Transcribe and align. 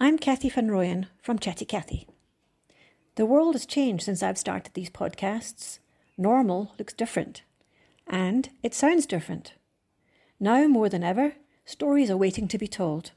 I'm 0.00 0.16
Kathy 0.16 0.48
Van 0.48 0.68
Rooyen 0.68 1.06
from 1.20 1.40
Chatty 1.40 1.64
Kathy. 1.64 2.06
The 3.16 3.26
world 3.26 3.56
has 3.56 3.66
changed 3.66 4.04
since 4.04 4.22
I've 4.22 4.38
started 4.38 4.72
these 4.74 4.90
podcasts. 4.90 5.80
Normal 6.16 6.72
looks 6.78 6.92
different, 6.92 7.42
and 8.06 8.48
it 8.62 8.74
sounds 8.74 9.06
different. 9.06 9.54
Now 10.38 10.68
more 10.68 10.88
than 10.88 11.02
ever, 11.02 11.32
stories 11.64 12.12
are 12.12 12.16
waiting 12.16 12.46
to 12.46 12.58
be 12.58 12.68
told, 12.68 13.10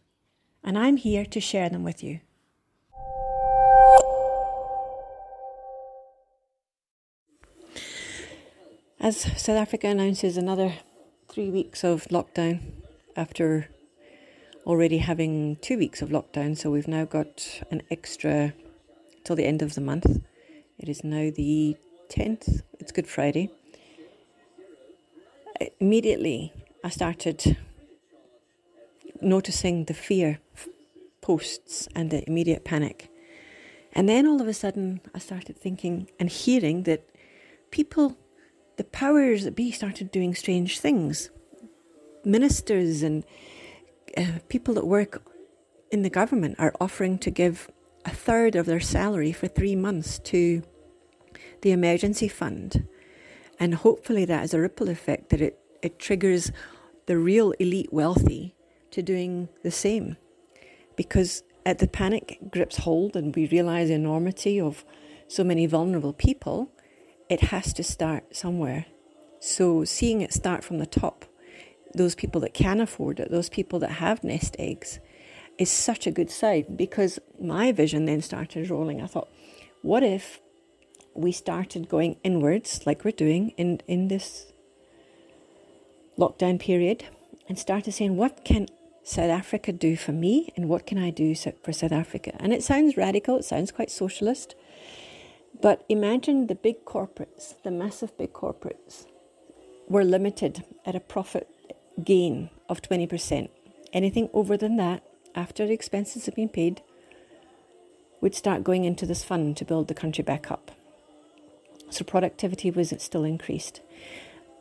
and 0.63 0.75
I'm 0.75 0.97
here 0.97 1.23
to 1.23 1.39
share 1.39 1.69
them 1.69 1.83
with 1.83 2.01
you. 2.01 2.21
As 8.99 9.17
South 9.39 9.49
Africa 9.49 9.85
announces 9.85 10.35
another 10.35 10.73
three 11.29 11.51
weeks 11.51 11.83
of 11.83 12.05
lockdown 12.05 12.59
after 13.15 13.69
already 14.65 14.99
having 14.99 15.57
two 15.57 15.77
weeks 15.77 16.01
of 16.01 16.09
lockdown, 16.09 16.57
so 16.57 16.69
we've 16.69 16.87
now 16.87 17.05
got 17.05 17.61
an 17.71 17.81
extra 17.89 18.53
till 19.23 19.35
the 19.35 19.45
end 19.45 19.61
of 19.61 19.75
the 19.75 19.81
month. 19.81 20.21
It 20.77 20.89
is 20.89 21.03
now 21.03 21.31
the 21.35 21.75
10th, 22.09 22.61
it's 22.79 22.91
Good 22.91 23.07
Friday. 23.07 23.49
Immediately, 25.79 26.53
I 26.83 26.89
started 26.89 27.57
noticing 29.21 29.85
the 29.85 29.93
fear 29.93 30.39
posts 31.21 31.87
and 31.95 32.09
the 32.09 32.27
immediate 32.27 32.65
panic. 32.65 33.09
And 33.93 34.07
then 34.07 34.25
all 34.25 34.41
of 34.41 34.47
a 34.47 34.53
sudden, 34.53 35.01
I 35.13 35.19
started 35.19 35.57
thinking 35.57 36.09
and 36.19 36.29
hearing 36.29 36.83
that 36.83 37.07
people 37.69 38.17
the 38.77 38.83
powers 38.85 39.43
that 39.43 39.55
be 39.55 39.71
started 39.71 40.11
doing 40.11 40.33
strange 40.33 40.79
things. 40.79 41.29
Ministers 42.25 43.03
and 43.03 43.23
uh, 44.17 44.39
people 44.49 44.73
that 44.75 44.85
work 44.85 45.23
in 45.91 46.01
the 46.01 46.09
government 46.09 46.55
are 46.57 46.73
offering 46.79 47.17
to 47.19 47.31
give 47.31 47.69
a 48.05 48.09
third 48.09 48.55
of 48.55 48.65
their 48.65 48.79
salary 48.79 49.31
for 49.31 49.47
three 49.47 49.75
months 49.75 50.19
to 50.19 50.63
the 51.61 51.71
emergency 51.71 52.27
fund. 52.27 52.87
And 53.59 53.75
hopefully, 53.75 54.25
that 54.25 54.39
has 54.39 54.53
a 54.53 54.59
ripple 54.59 54.89
effect 54.89 55.29
that 55.29 55.41
it, 55.41 55.59
it 55.81 55.99
triggers 55.99 56.51
the 57.05 57.17
real 57.17 57.51
elite 57.59 57.93
wealthy 57.93 58.55
to 58.91 59.01
doing 59.01 59.49
the 59.63 59.71
same. 59.71 60.17
Because 60.95 61.43
at 61.65 61.79
the 61.79 61.87
panic 61.87 62.39
grips 62.49 62.77
hold 62.77 63.15
and 63.15 63.35
we 63.35 63.47
realize 63.47 63.89
the 63.89 63.95
enormity 63.95 64.59
of 64.59 64.83
so 65.27 65.43
many 65.43 65.65
vulnerable 65.65 66.13
people, 66.13 66.71
it 67.29 67.41
has 67.41 67.73
to 67.73 67.83
start 67.83 68.35
somewhere. 68.35 68.85
So 69.39 69.83
seeing 69.85 70.21
it 70.21 70.33
start 70.33 70.63
from 70.63 70.79
the 70.79 70.85
top, 70.85 71.25
those 71.93 72.15
people 72.15 72.41
that 72.41 72.53
can 72.53 72.79
afford 72.79 73.19
it, 73.19 73.31
those 73.31 73.49
people 73.49 73.79
that 73.79 73.91
have 73.91 74.23
nest 74.23 74.55
eggs, 74.59 74.99
is 75.57 75.69
such 75.69 76.07
a 76.07 76.11
good 76.11 76.31
sign 76.31 76.65
because 76.75 77.19
my 77.39 77.71
vision 77.71 78.05
then 78.05 78.21
started 78.21 78.69
rolling. 78.69 79.01
I 79.01 79.07
thought, 79.07 79.29
what 79.81 80.03
if 80.03 80.39
we 81.13 81.31
started 81.31 81.89
going 81.89 82.17
inwards 82.23 82.85
like 82.85 83.03
we're 83.03 83.11
doing 83.11 83.49
in, 83.57 83.81
in 83.87 84.07
this 84.07 84.51
lockdown 86.17 86.59
period 86.59 87.05
and 87.47 87.59
started 87.59 87.91
saying, 87.91 88.15
what 88.15 88.45
can 88.45 88.67
South 89.03 89.29
Africa 89.29 89.71
do 89.71 89.95
for 89.95 90.11
me 90.11 90.53
and 90.55 90.69
what 90.69 90.85
can 90.85 90.97
I 90.97 91.09
do 91.09 91.35
for 91.35 91.73
South 91.73 91.91
Africa? 91.91 92.31
And 92.39 92.53
it 92.53 92.63
sounds 92.63 92.97
radical, 92.97 93.37
it 93.37 93.45
sounds 93.45 93.71
quite 93.71 93.91
socialist, 93.91 94.55
but 95.61 95.83
imagine 95.89 96.47
the 96.47 96.55
big 96.55 96.85
corporates, 96.85 97.61
the 97.63 97.71
massive 97.71 98.17
big 98.17 98.33
corporates, 98.33 99.05
were 99.87 100.03
limited 100.03 100.63
at 100.85 100.95
a 100.95 100.99
profit 100.99 101.49
gain 102.03 102.49
of 102.69 102.81
20%. 102.81 103.49
Anything 103.93 104.29
over 104.33 104.57
than 104.57 104.77
that, 104.77 105.03
after 105.35 105.65
the 105.65 105.73
expenses 105.73 106.25
have 106.25 106.35
been 106.35 106.49
paid, 106.49 106.81
would 108.21 108.35
start 108.35 108.63
going 108.63 108.85
into 108.85 109.05
this 109.05 109.23
fund 109.23 109.57
to 109.57 109.65
build 109.65 109.87
the 109.87 109.93
country 109.93 110.23
back 110.23 110.51
up. 110.51 110.71
So 111.89 112.03
productivity 112.05 112.71
was 112.71 112.93
still 112.99 113.23
increased. 113.23 113.81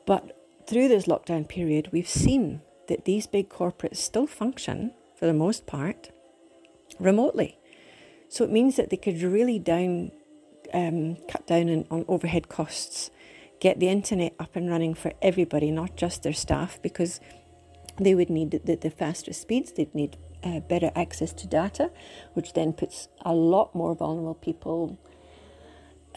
But 0.06 0.36
through 0.66 0.88
this 0.88 1.06
lockdown 1.06 1.48
period, 1.48 1.90
we've 1.92 2.08
seen 2.08 2.62
that 2.88 3.04
these 3.04 3.26
big 3.26 3.48
corporates 3.48 3.96
still 3.96 4.26
function, 4.26 4.92
for 5.16 5.26
the 5.26 5.32
most 5.32 5.66
part, 5.66 6.10
remotely. 6.98 7.58
So 8.28 8.44
it 8.44 8.50
means 8.50 8.76
that 8.76 8.90
they 8.90 8.96
could 8.96 9.22
really 9.22 9.58
down 9.58 10.12
um, 10.72 11.16
cut 11.28 11.46
down 11.46 11.68
on, 11.68 11.86
on 11.90 12.04
overhead 12.08 12.48
costs, 12.48 13.10
get 13.60 13.78
the 13.78 13.88
internet 13.88 14.34
up 14.38 14.56
and 14.56 14.70
running 14.70 14.94
for 14.94 15.12
everybody, 15.22 15.70
not 15.70 15.96
just 15.96 16.22
their 16.22 16.32
staff, 16.32 16.80
because 16.82 17.20
they 17.98 18.14
would 18.14 18.30
need 18.30 18.50
the, 18.50 18.76
the 18.76 18.90
faster 18.90 19.32
speeds, 19.32 19.72
they'd 19.72 19.94
need 19.94 20.16
uh, 20.42 20.60
better 20.60 20.90
access 20.96 21.32
to 21.34 21.46
data, 21.46 21.90
which 22.32 22.54
then 22.54 22.72
puts 22.72 23.08
a 23.24 23.34
lot 23.34 23.74
more 23.74 23.94
vulnerable 23.94 24.34
people 24.34 24.98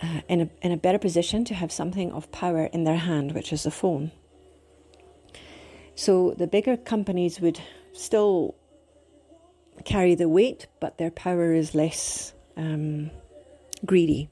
uh, 0.01 0.21
in, 0.29 0.41
a, 0.41 0.49
in 0.61 0.71
a 0.71 0.77
better 0.77 0.97
position 0.97 1.43
to 1.45 1.53
have 1.53 1.71
something 1.71 2.11
of 2.11 2.31
power 2.31 2.65
in 2.67 2.85
their 2.85 2.97
hand, 2.97 3.33
which 3.33 3.51
is 3.51 3.63
the 3.63 3.71
phone. 3.71 4.11
So 5.95 6.33
the 6.37 6.47
bigger 6.47 6.77
companies 6.77 7.39
would 7.39 7.59
still 7.91 8.55
carry 9.85 10.15
the 10.15 10.29
weight, 10.29 10.67
but 10.79 10.97
their 10.97 11.11
power 11.11 11.53
is 11.53 11.75
less 11.75 12.33
um, 12.55 13.11
greedy. 13.85 14.29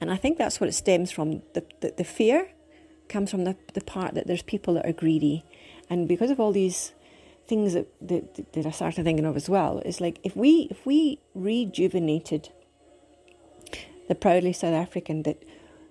And 0.00 0.10
I 0.10 0.16
think 0.16 0.38
that's 0.38 0.60
what 0.60 0.68
it 0.68 0.72
stems 0.72 1.10
from. 1.10 1.42
The, 1.54 1.64
the, 1.80 1.94
the 1.98 2.04
fear 2.04 2.48
comes 3.08 3.30
from 3.30 3.44
the, 3.44 3.56
the 3.74 3.80
part 3.82 4.14
that 4.14 4.26
there's 4.26 4.42
people 4.42 4.74
that 4.74 4.86
are 4.86 4.92
greedy. 4.92 5.44
And 5.90 6.08
because 6.08 6.30
of 6.30 6.40
all 6.40 6.52
these 6.52 6.92
things 7.46 7.74
that, 7.74 7.88
that, 8.00 8.52
that 8.52 8.66
I 8.66 8.70
started 8.70 9.04
thinking 9.04 9.26
of 9.26 9.36
as 9.36 9.48
well, 9.48 9.80
is 9.84 10.00
like 10.00 10.20
if 10.22 10.36
we 10.36 10.68
if 10.70 10.86
we 10.86 11.20
rejuvenated 11.34 12.50
the 14.08 14.14
proudly 14.14 14.52
South 14.52 14.74
African 14.74 15.24
that 15.24 15.42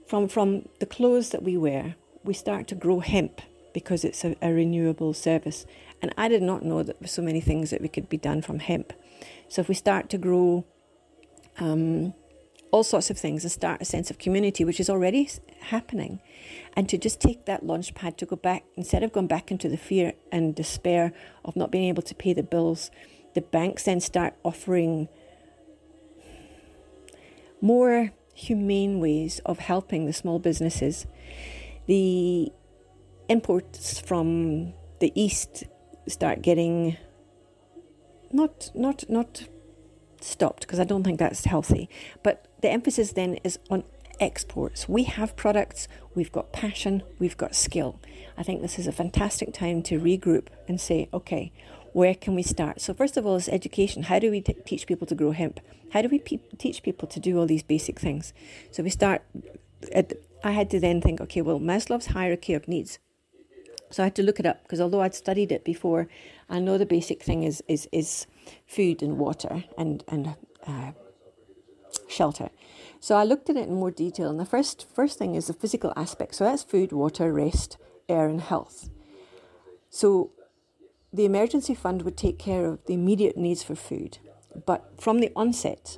from 0.08 0.28
from 0.28 0.70
the 0.80 0.86
clothes 0.86 1.30
that 1.30 1.44
we 1.44 1.58
wear, 1.58 1.96
we 2.24 2.34
start 2.34 2.68
to 2.70 2.76
grow 2.76 3.02
hemp 3.02 3.42
because 3.74 4.04
it's 4.04 4.24
a, 4.24 4.36
a 4.42 4.52
renewable 4.54 5.14
service. 5.14 5.66
And 6.02 6.14
I 6.18 6.30
did 6.30 6.42
not 6.42 6.64
know 6.64 6.78
that 6.78 7.00
there 7.00 7.02
were 7.02 7.08
so 7.08 7.22
many 7.22 7.42
things 7.42 7.70
that 7.70 7.82
we 7.82 7.90
could 7.90 8.10
be 8.10 8.18
done 8.18 8.42
from 8.42 8.60
hemp. 8.60 8.94
So 9.50 9.62
if 9.62 9.68
we 9.68 9.76
start 9.76 10.10
to 10.10 10.18
grow 10.18 10.66
um, 11.60 12.14
all 12.72 12.84
sorts 12.84 13.10
of 13.10 13.18
things 13.18 13.44
and 13.44 13.52
start 13.52 13.82
a 13.82 13.86
sense 13.86 14.10
of 14.10 14.18
community, 14.18 14.64
which 14.64 14.80
is 14.80 14.90
already 14.90 15.30
happening. 15.62 16.22
And 16.74 16.88
to 16.90 16.98
just 16.98 17.20
take 17.20 17.46
that 17.46 17.66
launch 17.66 17.94
pad 17.96 18.18
to 18.20 18.26
go 18.26 18.36
back, 18.36 18.64
instead 18.76 19.04
of 19.04 19.12
going 19.12 19.28
back 19.28 19.52
into 19.52 19.70
the 19.70 19.78
fear 19.78 20.14
and 20.32 20.56
despair 20.56 21.14
of 21.44 21.56
not 21.56 21.72
being 21.72 21.86
able 21.86 22.04
to 22.04 22.16
pay 22.16 22.34
the 22.34 22.44
bills, 22.44 22.92
the 23.34 23.42
banks 23.42 23.84
then 23.84 24.00
start 24.00 24.36
offering 24.44 25.08
more 27.62 28.12
humane 28.34 29.00
ways 29.00 29.40
of 29.46 29.60
helping 29.60 30.06
the 30.06 30.14
small 30.14 30.40
businesses. 30.40 31.06
The 31.88 32.52
imports 33.28 34.00
from 34.00 34.74
the 35.00 35.12
east 35.16 35.64
start 36.08 36.42
getting 36.42 36.98
not 38.32 38.72
not 38.74 39.10
not 39.10 39.48
stopped 40.22 40.62
because 40.62 40.80
I 40.80 40.84
don't 40.84 41.04
think 41.04 41.20
that's 41.20 41.46
healthy. 41.46 41.90
But 42.24 42.46
the 42.62 42.70
emphasis 42.70 43.14
then 43.14 43.36
is 43.44 43.60
on 43.70 43.84
exports. 44.20 44.88
We 44.88 45.04
have 45.04 45.36
products, 45.36 45.88
we've 46.16 46.32
got 46.32 46.52
passion, 46.52 47.04
we've 47.20 47.38
got 47.38 47.56
skill. 47.56 48.00
I 48.38 48.44
think 48.44 48.62
this 48.62 48.80
is 48.80 48.88
a 48.88 48.92
fantastic 48.92 49.54
time 49.54 49.82
to 49.84 50.00
regroup 50.00 50.48
and 50.68 50.80
say, 50.80 51.10
okay, 51.14 51.52
where 51.94 52.16
can 52.16 52.36
we 52.36 52.44
start? 52.44 52.82
So, 52.82 52.94
first 52.94 53.18
of 53.18 53.26
all, 53.26 53.36
is 53.36 53.50
education. 53.50 54.04
How 54.04 54.20
do 54.20 54.30
we 54.32 54.42
t- 54.42 54.56
teach 54.66 54.88
people 54.88 55.08
to 55.08 55.16
grow 55.16 55.32
hemp? 55.32 55.60
How 55.92 56.02
do 56.02 56.10
we 56.10 56.20
pe- 56.20 56.40
teach 56.58 56.84
people 56.84 57.08
to 57.08 57.20
do 57.20 57.40
all 57.40 57.48
these 57.48 57.64
basic 57.64 58.00
things? 58.00 58.32
So, 58.72 58.84
we 58.84 58.90
start. 58.90 59.24
At, 59.92 60.14
I 60.44 60.52
had 60.52 60.70
to 60.70 60.80
then 60.80 61.02
think, 61.02 61.20
okay, 61.20 61.42
well, 61.42 61.60
Maslow's 61.60 62.08
hierarchy 62.08 62.54
of 62.54 62.68
needs. 62.68 63.00
So 63.92 64.04
I 64.04 64.08
had 64.08 64.16
to 64.16 64.24
look 64.24 64.40
it 64.40 64.46
up 64.46 64.64
because 64.64 64.80
although 64.80 65.02
I'd 65.02 65.16
studied 65.16 65.52
it 65.52 65.64
before, 65.64 66.08
I 66.50 66.60
know 66.60 66.78
the 66.78 66.86
basic 66.86 67.24
thing 67.24 67.44
is 67.44 67.64
is 67.68 67.88
is 67.92 68.28
food 68.68 69.02
and 69.02 69.18
water 69.18 69.64
and 69.78 70.04
and 70.08 70.36
uh, 70.68 70.92
shelter. 72.08 72.50
So 73.00 73.16
I 73.16 73.24
looked 73.24 73.50
at 73.50 73.56
it 73.56 73.68
in 73.68 73.76
more 73.76 73.92
detail, 73.92 74.30
and 74.30 74.40
the 74.40 74.46
first 74.46 74.88
first 74.94 75.18
thing 75.18 75.36
is 75.36 75.48
the 75.48 75.54
physical 75.54 75.94
aspect. 75.96 76.36
So 76.36 76.44
that's 76.44 76.64
food, 76.64 76.92
water, 76.92 77.34
rest, 77.34 77.78
air, 78.08 78.28
and 78.28 78.42
health. 78.42 78.90
So 79.90 80.32
the 81.12 81.26
emergency 81.26 81.74
fund 81.74 82.04
would 82.04 82.18
take 82.18 82.38
care 82.38 82.66
of 82.66 82.86
the 82.86 82.94
immediate 82.94 83.38
needs 83.38 83.64
for 83.64 83.76
food, 83.76 84.20
but 84.66 85.02
from 85.02 85.20
the 85.20 85.32
onset, 85.36 85.98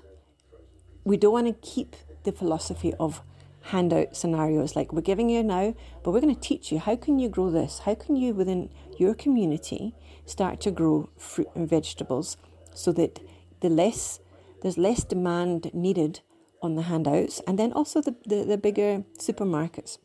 we 1.03 1.17
don't 1.17 1.33
want 1.33 1.47
to 1.47 1.69
keep 1.69 1.95
the 2.23 2.31
philosophy 2.31 2.93
of 2.99 3.21
handout 3.61 4.15
scenarios 4.15 4.75
like 4.75 4.91
we're 4.91 5.01
giving 5.01 5.29
you 5.29 5.43
now, 5.43 5.75
but 6.03 6.11
we're 6.11 6.21
going 6.21 6.35
to 6.35 6.41
teach 6.41 6.71
you 6.71 6.79
how 6.79 6.95
can 6.95 7.19
you 7.19 7.29
grow 7.29 7.49
this? 7.49 7.79
How 7.79 7.95
can 7.95 8.15
you 8.15 8.33
within 8.33 8.69
your 8.97 9.13
community 9.13 9.95
start 10.25 10.59
to 10.61 10.71
grow 10.71 11.09
fruit 11.17 11.49
and 11.55 11.69
vegetables 11.69 12.37
so 12.73 12.91
that 12.93 13.19
the 13.61 13.69
less 13.69 14.19
there's 14.61 14.77
less 14.77 15.03
demand 15.03 15.71
needed 15.73 16.21
on 16.61 16.75
the 16.75 16.83
handouts 16.83 17.41
and 17.47 17.57
then 17.57 17.73
also 17.73 18.01
the, 18.01 18.15
the, 18.25 18.43
the 18.43 18.57
bigger 18.57 19.03
supermarkets 19.17 19.97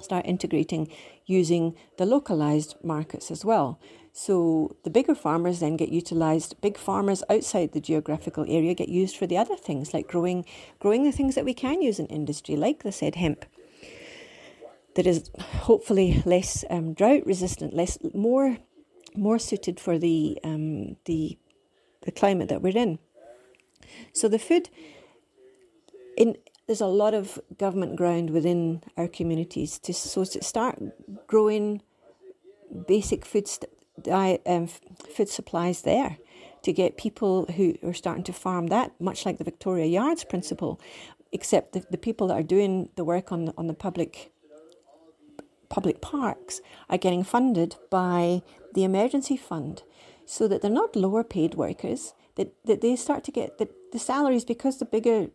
start 0.00 0.26
integrating 0.26 0.88
using 1.24 1.74
the 1.98 2.06
localized 2.06 2.76
markets 2.82 3.30
as 3.30 3.44
well. 3.44 3.80
So 4.12 4.76
the 4.82 4.90
bigger 4.90 5.14
farmers 5.14 5.60
then 5.60 5.76
get 5.76 5.90
utilised. 5.90 6.60
Big 6.60 6.78
farmers 6.78 7.22
outside 7.28 7.72
the 7.72 7.80
geographical 7.80 8.46
area 8.48 8.74
get 8.74 8.88
used 8.88 9.16
for 9.16 9.26
the 9.26 9.36
other 9.36 9.56
things, 9.56 9.92
like 9.92 10.08
growing 10.08 10.46
growing 10.80 11.04
the 11.04 11.12
things 11.12 11.34
that 11.34 11.44
we 11.44 11.54
can 11.54 11.82
use 11.82 11.98
in 11.98 12.06
industry, 12.06 12.56
like 12.56 12.82
the 12.82 12.92
said 12.92 13.16
hemp. 13.16 13.44
That 14.94 15.06
is 15.06 15.30
hopefully 15.38 16.22
less 16.24 16.64
um, 16.70 16.94
drought 16.94 17.26
resistant, 17.26 17.74
less 17.74 17.98
more 18.14 18.56
more 19.14 19.38
suited 19.38 19.78
for 19.78 19.98
the 19.98 20.38
um, 20.42 20.96
the 21.04 21.38
the 22.02 22.12
climate 22.12 22.48
that 22.48 22.62
we're 22.62 22.76
in. 22.76 22.98
So 24.14 24.28
the 24.28 24.38
food 24.38 24.70
in 26.16 26.36
there's 26.66 26.80
a 26.80 26.86
lot 26.86 27.14
of 27.14 27.38
government 27.58 27.96
ground 27.96 28.30
within 28.30 28.82
our 28.96 29.08
communities 29.08 29.78
to 29.78 29.92
start 29.92 30.82
growing 31.26 31.82
basic 32.88 33.24
food 33.24 33.46
st- 33.46 33.70
diet, 34.02 34.42
um, 34.46 34.66
food 34.66 35.28
supplies 35.28 35.82
there 35.82 36.18
to 36.62 36.72
get 36.72 36.96
people 36.96 37.46
who 37.56 37.76
are 37.84 37.94
starting 37.94 38.24
to 38.24 38.32
farm 38.32 38.66
that 38.66 38.92
much 39.00 39.24
like 39.24 39.38
the 39.38 39.44
Victoria 39.44 39.86
Yards 39.86 40.24
principle 40.24 40.80
except 41.32 41.72
the, 41.72 41.84
the 41.90 41.98
people 41.98 42.28
that 42.28 42.34
are 42.34 42.42
doing 42.42 42.88
the 42.96 43.04
work 43.04 43.30
on 43.32 43.46
the, 43.46 43.54
on 43.56 43.66
the 43.66 43.74
public 43.74 44.32
public 45.68 46.00
parks 46.00 46.60
are 46.88 46.98
getting 46.98 47.24
funded 47.24 47.76
by 47.90 48.40
the 48.74 48.84
emergency 48.84 49.36
fund 49.36 49.82
so 50.24 50.46
that 50.46 50.62
they're 50.62 50.70
not 50.70 50.94
lower 50.94 51.24
paid 51.24 51.54
workers 51.54 52.14
that, 52.36 52.54
that 52.64 52.80
they 52.80 52.94
start 52.94 53.24
to 53.24 53.32
get 53.32 53.58
the, 53.58 53.68
the 53.92 53.98
salaries 53.98 54.44
because 54.44 54.78
the 54.78 54.84
bigger 54.84 55.28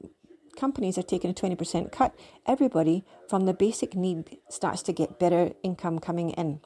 companies 0.55 0.97
are 0.97 1.03
taking 1.03 1.31
a 1.31 1.33
20% 1.33 1.91
cut, 1.91 2.15
everybody 2.45 3.03
from 3.29 3.45
the 3.45 3.53
basic 3.53 3.95
need 3.95 4.37
starts 4.49 4.81
to 4.83 4.93
get 4.93 5.19
better 5.19 5.51
income 5.63 5.99
coming 5.99 6.31
in. 6.31 6.59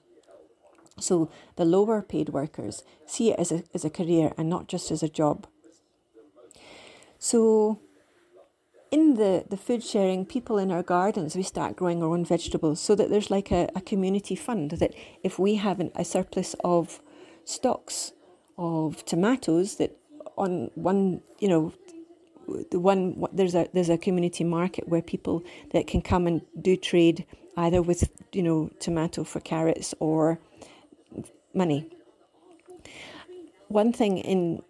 So 1.00 1.30
the 1.56 1.66
lower 1.66 2.02
paid 2.02 2.30
workers 2.30 2.84
see 3.06 3.32
it 3.32 3.40
as 3.40 3.52
a, 3.52 3.64
as 3.74 3.84
a 3.84 3.90
career 3.90 4.34
and 4.38 4.50
not 4.50 4.68
just 4.68 4.92
as 4.92 5.04
a 5.04 5.10
job. 5.10 5.48
So 7.20 7.80
in 8.92 9.16
the, 9.16 9.46
the 9.50 9.58
food 9.58 9.84
sharing, 9.84 10.26
people 10.26 10.58
in 10.58 10.72
our 10.72 10.84
gardens, 10.84 11.36
we 11.36 11.44
start 11.44 11.76
growing 11.76 12.02
our 12.02 12.10
own 12.10 12.24
vegetables 12.24 12.80
so 12.80 12.96
that 12.96 13.10
there's 13.10 13.30
like 13.30 13.52
a, 13.52 13.70
a 13.76 13.82
community 13.82 14.36
fund 14.36 14.72
that 14.72 14.94
if 15.24 15.38
we 15.38 15.56
have 15.56 15.80
an, 15.80 15.92
a 15.96 16.06
surplus 16.06 16.56
of 16.64 17.02
stocks 17.44 18.14
of 18.58 19.04
tomatoes 19.06 19.76
that 19.76 19.98
on 20.38 20.72
one, 20.76 21.22
you 21.40 21.48
know, 21.48 21.74
the 22.72 22.80
one 22.80 23.26
there's 23.34 23.56
a 23.56 23.68
there's 23.74 23.90
a 23.90 23.98
community 23.98 24.44
market 24.44 24.88
where 24.88 25.02
people 25.02 25.44
that 25.72 25.88
can 25.88 26.02
come 26.02 26.28
and 26.28 26.42
do 26.62 26.76
trade 26.76 27.26
either 27.58 27.82
with 27.82 28.10
you 28.34 28.44
know 28.44 28.70
tomato 28.80 29.24
for 29.24 29.40
carrots 29.40 29.94
or 30.00 30.40
money. 31.54 31.90
One 33.68 33.92
thing 33.92 34.18
in 34.20 34.62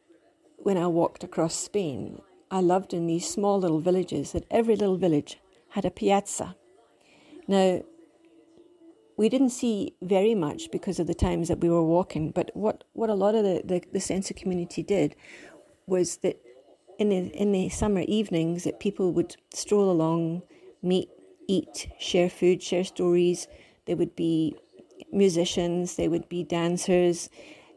when 0.58 0.78
I 0.78 0.88
walked 0.88 1.24
across 1.24 1.56
Spain, 1.56 2.22
I 2.50 2.60
loved 2.60 2.94
in 2.94 3.08
these 3.08 3.28
small 3.28 3.60
little 3.60 3.80
villages 3.80 4.32
that 4.32 4.46
every 4.50 4.76
little 4.76 4.98
village 4.98 5.38
had 5.70 5.86
a 5.86 5.92
piazza. 5.92 6.56
Now, 7.48 7.84
we 9.18 9.30
didn't 9.30 9.52
see 9.52 9.96
very 10.02 10.36
much 10.36 10.72
because 10.72 11.00
of 11.00 11.08
the 11.08 11.14
times 11.14 11.48
that 11.48 11.60
we 11.60 11.70
were 11.70 11.84
walking, 11.84 12.32
but 12.32 12.52
what, 12.54 12.84
what 12.94 13.10
a 13.10 13.14
lot 13.14 13.36
of 13.36 13.44
the, 13.44 13.62
the, 13.64 13.84
the 13.94 14.00
sense 14.00 14.30
of 14.30 14.36
community 14.36 14.84
did 14.84 15.16
was 15.86 16.18
that 16.18 16.42
in 16.98 17.10
the 17.10 17.28
in 17.36 17.52
the 17.52 17.70
summer 17.70 18.02
evenings 18.02 18.64
that 18.64 18.80
people 18.80 19.12
would 19.14 19.36
stroll 19.54 19.92
along, 19.92 20.44
meet, 20.82 21.10
eat, 21.48 21.88
share 22.00 22.30
food, 22.30 22.62
share 22.62 22.84
stories. 22.84 23.48
There 23.86 23.96
would 23.96 24.16
be 24.16 24.56
musicians, 25.12 25.96
there 25.96 26.10
would 26.10 26.28
be 26.30 26.44
dancers, 26.44 27.30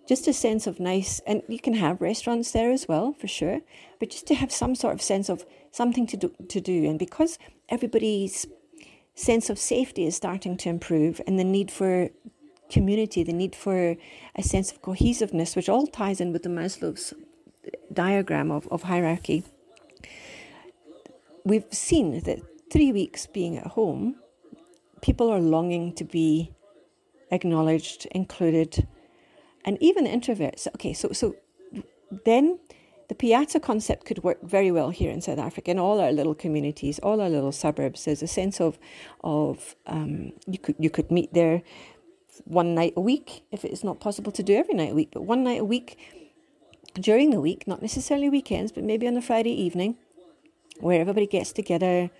just 0.09 0.27
a 0.27 0.33
sense 0.33 0.67
of 0.67 0.81
nice. 0.81 1.21
And 1.27 1.43
you 1.49 1.59
can 1.59 1.75
have 1.75 2.01
restaurants 2.01 2.53
there 2.53 2.71
as 2.71 2.89
well, 2.89 3.13
for 3.13 3.29
sure. 3.29 3.61
But 4.01 4.11
just 4.11 4.27
to 4.29 4.35
have 4.35 4.51
some 4.51 4.75
sort 4.75 4.95
of 4.95 5.03
sense 5.03 5.29
of 5.29 5.45
something 5.71 6.07
to 6.09 6.17
do, 6.17 6.33
to 6.49 6.61
do, 6.61 6.89
and 6.89 6.99
because 6.99 7.39
everybody's 7.69 8.47
sense 9.15 9.51
of 9.51 9.59
safety 9.59 10.07
is 10.07 10.17
starting 10.17 10.57
to 10.59 10.69
improve, 10.69 11.21
and 11.27 11.39
the 11.39 11.45
need 11.45 11.71
for 11.71 12.11
community, 12.71 13.23
the 13.23 13.33
need 13.33 13.55
for 13.55 13.97
a 14.37 14.43
sense 14.43 14.71
of 14.73 14.83
cohesiveness, 14.83 15.57
which 15.57 15.69
all 15.69 15.87
ties 15.87 16.21
in 16.21 16.33
with 16.33 16.43
the 16.43 16.49
Maslow's 16.49 17.13
diagram 17.93 18.51
of, 18.51 18.69
of 18.69 18.85
hierarchy, 18.85 19.45
we've 21.45 21.67
seen 21.71 22.21
that 22.21 22.41
three 22.71 22.93
weeks 22.93 23.27
being 23.27 23.57
at 23.57 23.69
home, 23.69 24.17
people 25.01 25.31
are 25.31 25.41
longing 25.41 25.95
to 25.95 26.05
be 26.05 26.53
acknowledged, 27.31 28.07
included, 28.11 28.87
and 29.65 29.79
even 29.81 30.07
introverts. 30.07 30.67
Okay, 30.75 30.93
so 30.93 31.13
so 31.13 31.37
then 32.25 32.59
the 33.09 33.15
piazza 33.15 33.59
concept 33.59 34.05
could 34.05 34.23
work 34.23 34.39
very 34.43 34.71
well 34.71 34.91
here 34.91 35.11
in 35.11 35.21
South 35.21 35.39
Africa 35.39 35.71
in 35.71 35.79
all 35.79 36.01
our 36.01 36.13
little 36.13 36.35
communities, 36.35 36.99
all 37.01 37.21
our 37.21 37.29
little 37.29 37.53
suburbs. 37.53 38.05
There's 38.05 38.23
a 38.23 38.27
sense 38.27 38.61
of 38.61 38.79
of 39.25 39.75
um, 39.87 40.33
you 40.47 40.59
could 40.59 40.77
you 40.79 40.91
could 40.91 41.11
meet 41.11 41.33
there 41.33 41.63
one 42.45 42.75
night 42.75 42.93
a 42.97 43.01
week 43.01 43.43
if 43.51 43.65
it's 43.65 43.83
not 43.83 43.99
possible 43.99 44.31
to 44.33 44.43
do 44.43 44.55
every 44.55 44.75
night 44.75 44.93
a 44.93 44.95
week, 44.95 45.11
but 45.13 45.23
one 45.23 45.43
night 45.43 45.61
a 45.61 45.65
week 45.65 45.99
during 46.99 47.31
the 47.31 47.41
week, 47.41 47.67
not 47.67 47.83
necessarily 47.83 48.29
weekends, 48.29 48.73
but 48.73 48.85
maybe 48.85 49.07
on 49.07 49.17
a 49.17 49.23
Friday 49.23 49.53
evening, 49.53 49.97
where 50.81 51.01
everybody 51.01 51.27
gets 51.27 51.53
together, 51.53 52.11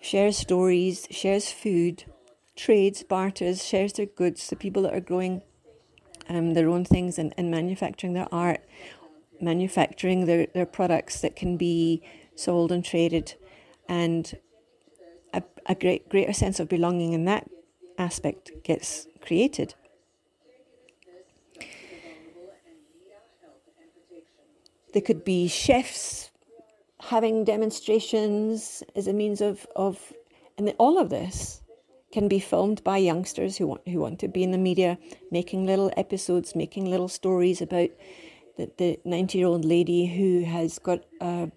shares 0.00 0.36
stories, 0.36 1.06
shares 1.10 1.50
food, 1.50 2.04
trades, 2.54 3.02
barters, 3.02 3.64
shares 3.64 3.92
their 3.94 4.06
goods, 4.06 4.48
the 4.48 4.56
people 4.56 4.82
that 4.82 4.94
are 4.94 5.00
growing 5.00 5.42
um, 6.28 6.54
their 6.54 6.68
own 6.68 6.84
things 6.84 7.18
and, 7.18 7.32
and 7.36 7.50
manufacturing 7.50 8.14
their 8.14 8.28
art, 8.32 8.64
manufacturing 9.40 10.26
their, 10.26 10.46
their 10.54 10.66
products 10.66 11.20
that 11.20 11.36
can 11.36 11.56
be 11.56 12.02
sold 12.34 12.72
and 12.72 12.84
traded, 12.84 13.34
and 13.88 14.38
a, 15.32 15.42
a 15.66 15.74
great 15.74 16.08
greater 16.08 16.32
sense 16.32 16.58
of 16.58 16.68
belonging 16.68 17.12
in 17.12 17.24
that 17.24 17.48
aspect 17.98 18.50
gets 18.62 19.06
created. 19.20 19.74
There 24.96 25.02
could 25.02 25.26
be 25.26 25.46
chefs 25.46 26.30
having 27.00 27.44
demonstrations 27.44 28.82
as 28.94 29.06
a 29.06 29.12
means 29.12 29.42
of, 29.42 29.66
of 29.76 30.14
and 30.56 30.74
all 30.78 30.98
of 30.98 31.10
this 31.10 31.60
can 32.12 32.28
be 32.28 32.38
filmed 32.38 32.82
by 32.82 32.96
youngsters 32.96 33.58
who 33.58 33.66
want 33.66 33.86
who 33.86 34.00
want 34.00 34.18
to 34.20 34.28
be 34.28 34.42
in 34.42 34.52
the 34.52 34.56
media, 34.70 34.96
making 35.30 35.66
little 35.66 35.92
episodes, 35.98 36.54
making 36.54 36.86
little 36.86 37.08
stories 37.08 37.60
about 37.60 37.90
the, 38.56 38.70
the 38.78 38.98
90 39.04 39.36
year 39.36 39.46
old 39.46 39.66
lady 39.66 40.06
who 40.06 40.44
has 40.44 40.78
got 40.78 41.04
a 41.20 41.50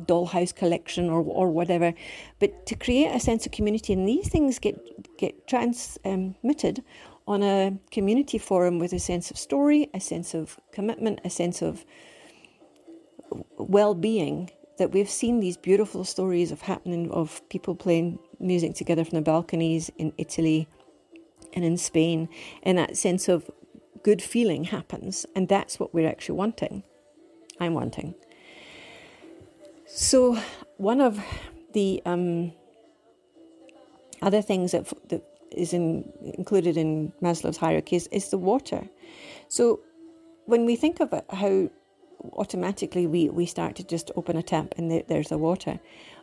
dollhouse 0.00 0.52
collection 0.52 1.08
or 1.08 1.22
or 1.22 1.50
whatever. 1.52 1.94
But 2.40 2.66
to 2.66 2.74
create 2.74 3.14
a 3.14 3.20
sense 3.20 3.46
of 3.46 3.52
community, 3.52 3.92
and 3.92 4.08
these 4.08 4.28
things 4.28 4.58
get 4.58 5.16
get 5.16 5.46
transmitted 5.46 6.82
on 7.28 7.44
a 7.44 7.78
community 7.92 8.38
forum 8.38 8.80
with 8.80 8.92
a 8.92 8.98
sense 8.98 9.30
of 9.30 9.38
story, 9.38 9.90
a 9.94 10.00
sense 10.00 10.34
of 10.34 10.58
commitment, 10.72 11.20
a 11.22 11.30
sense 11.30 11.62
of 11.62 11.84
well-being 13.58 14.50
that 14.78 14.92
we've 14.92 15.10
seen 15.10 15.40
these 15.40 15.56
beautiful 15.56 16.04
stories 16.04 16.50
of 16.50 16.62
happening 16.62 17.10
of 17.10 17.46
people 17.48 17.74
playing 17.74 18.18
music 18.40 18.74
together 18.74 19.04
from 19.04 19.16
the 19.16 19.22
balconies 19.22 19.90
in 19.98 20.12
Italy 20.18 20.68
and 21.52 21.64
in 21.64 21.76
Spain, 21.76 22.28
and 22.62 22.76
that 22.78 22.96
sense 22.96 23.28
of 23.28 23.50
good 24.02 24.20
feeling 24.20 24.64
happens, 24.64 25.26
and 25.36 25.48
that's 25.48 25.78
what 25.78 25.94
we're 25.94 26.08
actually 26.08 26.36
wanting. 26.36 26.82
I'm 27.60 27.74
wanting. 27.74 28.14
So, 29.86 30.36
one 30.76 31.00
of 31.00 31.20
the 31.72 32.02
um, 32.04 32.52
other 34.22 34.42
things 34.42 34.72
that, 34.72 34.92
that 35.08 35.22
is 35.52 35.72
in, 35.72 36.12
included 36.36 36.76
in 36.76 37.12
Maslow's 37.22 37.56
hierarchy 37.56 37.96
is, 37.96 38.08
is 38.08 38.30
the 38.30 38.38
water. 38.38 38.88
So, 39.48 39.80
when 40.46 40.66
we 40.66 40.74
think 40.74 41.00
of 41.00 41.12
it, 41.12 41.24
how 41.30 41.70
automatically 42.32 43.06
we, 43.06 43.28
we 43.28 43.46
start 43.46 43.76
to 43.76 43.84
just 43.84 44.10
open 44.16 44.36
a 44.36 44.42
tap 44.42 44.74
and 44.76 44.90
there, 44.90 45.02
there's 45.06 45.28
the 45.28 45.38
water. 45.38 45.80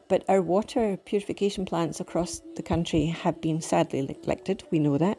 But 0.07 0.25
our 0.27 0.41
water 0.41 0.97
purification 0.97 1.65
plants 1.65 1.99
across 1.99 2.41
the 2.55 2.63
country 2.63 3.05
have 3.05 3.39
been 3.39 3.61
sadly 3.61 4.01
neglected. 4.01 4.63
We 4.69 4.79
know 4.79 4.97
that. 4.97 5.17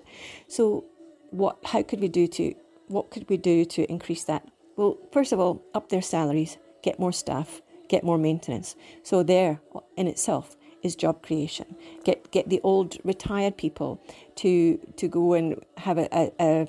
So, 0.49 0.85
what? 1.31 1.57
How 1.65 1.83
could 1.83 2.01
we 2.01 2.09
do 2.09 2.27
to? 2.27 2.55
What 2.89 3.11
could 3.11 3.29
we 3.31 3.39
do 3.39 3.65
to 3.65 3.91
increase 3.91 4.25
that? 4.25 4.47
Well, 4.77 4.99
first 5.11 5.33
of 5.33 5.41
all, 5.41 5.63
up 5.73 5.89
their 5.89 6.03
salaries, 6.03 6.59
get 6.83 6.99
more 6.99 7.13
staff, 7.13 7.63
get 7.89 8.05
more 8.05 8.19
maintenance. 8.19 8.77
So 9.03 9.23
there, 9.23 9.61
in 9.97 10.09
itself, 10.09 10.57
is 10.83 10.97
job 10.97 11.23
creation. 11.23 11.77
Get 12.05 12.31
get 12.31 12.49
the 12.49 12.61
old 12.63 12.99
retired 13.05 13.57
people 13.57 14.01
to 14.37 14.79
to 14.97 15.09
go 15.09 15.35
and 15.35 15.63
have 15.77 15.99
a, 15.99 16.09
a, 16.13 16.33
a 16.41 16.67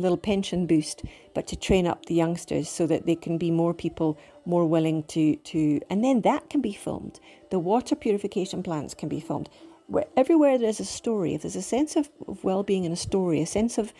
little 0.00 0.16
pension 0.16 0.66
boost, 0.66 1.02
but 1.34 1.46
to 1.48 1.56
train 1.56 1.86
up 1.86 2.06
the 2.06 2.14
youngsters 2.14 2.68
so 2.68 2.86
that 2.86 3.06
they 3.06 3.14
can 3.14 3.38
be 3.38 3.50
more 3.50 3.74
people 3.74 4.18
more 4.46 4.66
willing 4.66 5.02
to 5.04 5.36
to 5.36 5.80
and 5.88 6.04
then 6.04 6.20
that 6.22 6.50
can 6.50 6.60
be 6.60 6.72
filmed. 6.72 7.20
The 7.50 7.58
water 7.58 7.94
purification 7.94 8.62
plants 8.62 8.94
can 8.94 9.08
be 9.08 9.20
filmed. 9.20 9.48
Where 9.86 10.06
everywhere 10.16 10.56
there's 10.56 10.80
a 10.80 10.84
story, 10.84 11.34
if 11.34 11.42
there's 11.42 11.56
a 11.56 11.62
sense 11.62 11.94
of, 11.96 12.08
of 12.26 12.42
well 12.42 12.62
being 12.62 12.84
in 12.84 12.92
a 12.92 12.96
story, 12.96 13.40
a 13.40 13.46
sense 13.46 13.78
of 13.78 13.92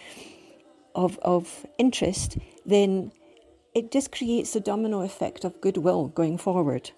of, 0.94 1.18
of 1.18 1.66
interest, 1.78 2.38
then 2.64 3.10
it 3.74 3.90
just 3.90 4.12
creates 4.12 4.54
a 4.54 4.60
domino 4.60 5.02
effect 5.02 5.44
of 5.44 5.60
goodwill 5.60 6.08
going 6.08 6.38
forward. 6.38 6.92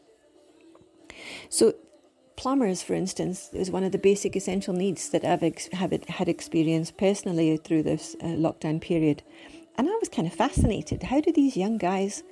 So, 1.48 1.74
plumbers, 2.36 2.82
for 2.82 2.94
instance, 2.94 3.50
is 3.52 3.70
one 3.70 3.84
of 3.84 3.92
the 3.92 3.98
basic 3.98 4.36
essential 4.36 4.74
needs 4.74 5.08
that 5.08 5.24
I've 5.24 5.42
ex- 5.42 5.68
have 5.72 5.92
had 6.08 6.28
experienced 6.28 6.96
personally 6.96 7.56
through 7.56 7.82
this 7.82 8.14
uh, 8.20 8.26
lockdown 8.26 8.80
period. 8.80 9.22
And 9.76 9.88
I 9.88 9.92
was 10.00 10.08
kind 10.08 10.28
of 10.28 10.34
fascinated. 10.34 11.04
How 11.04 11.20
do 11.20 11.32
these 11.32 11.56
young 11.56 11.78
guys 11.78 12.22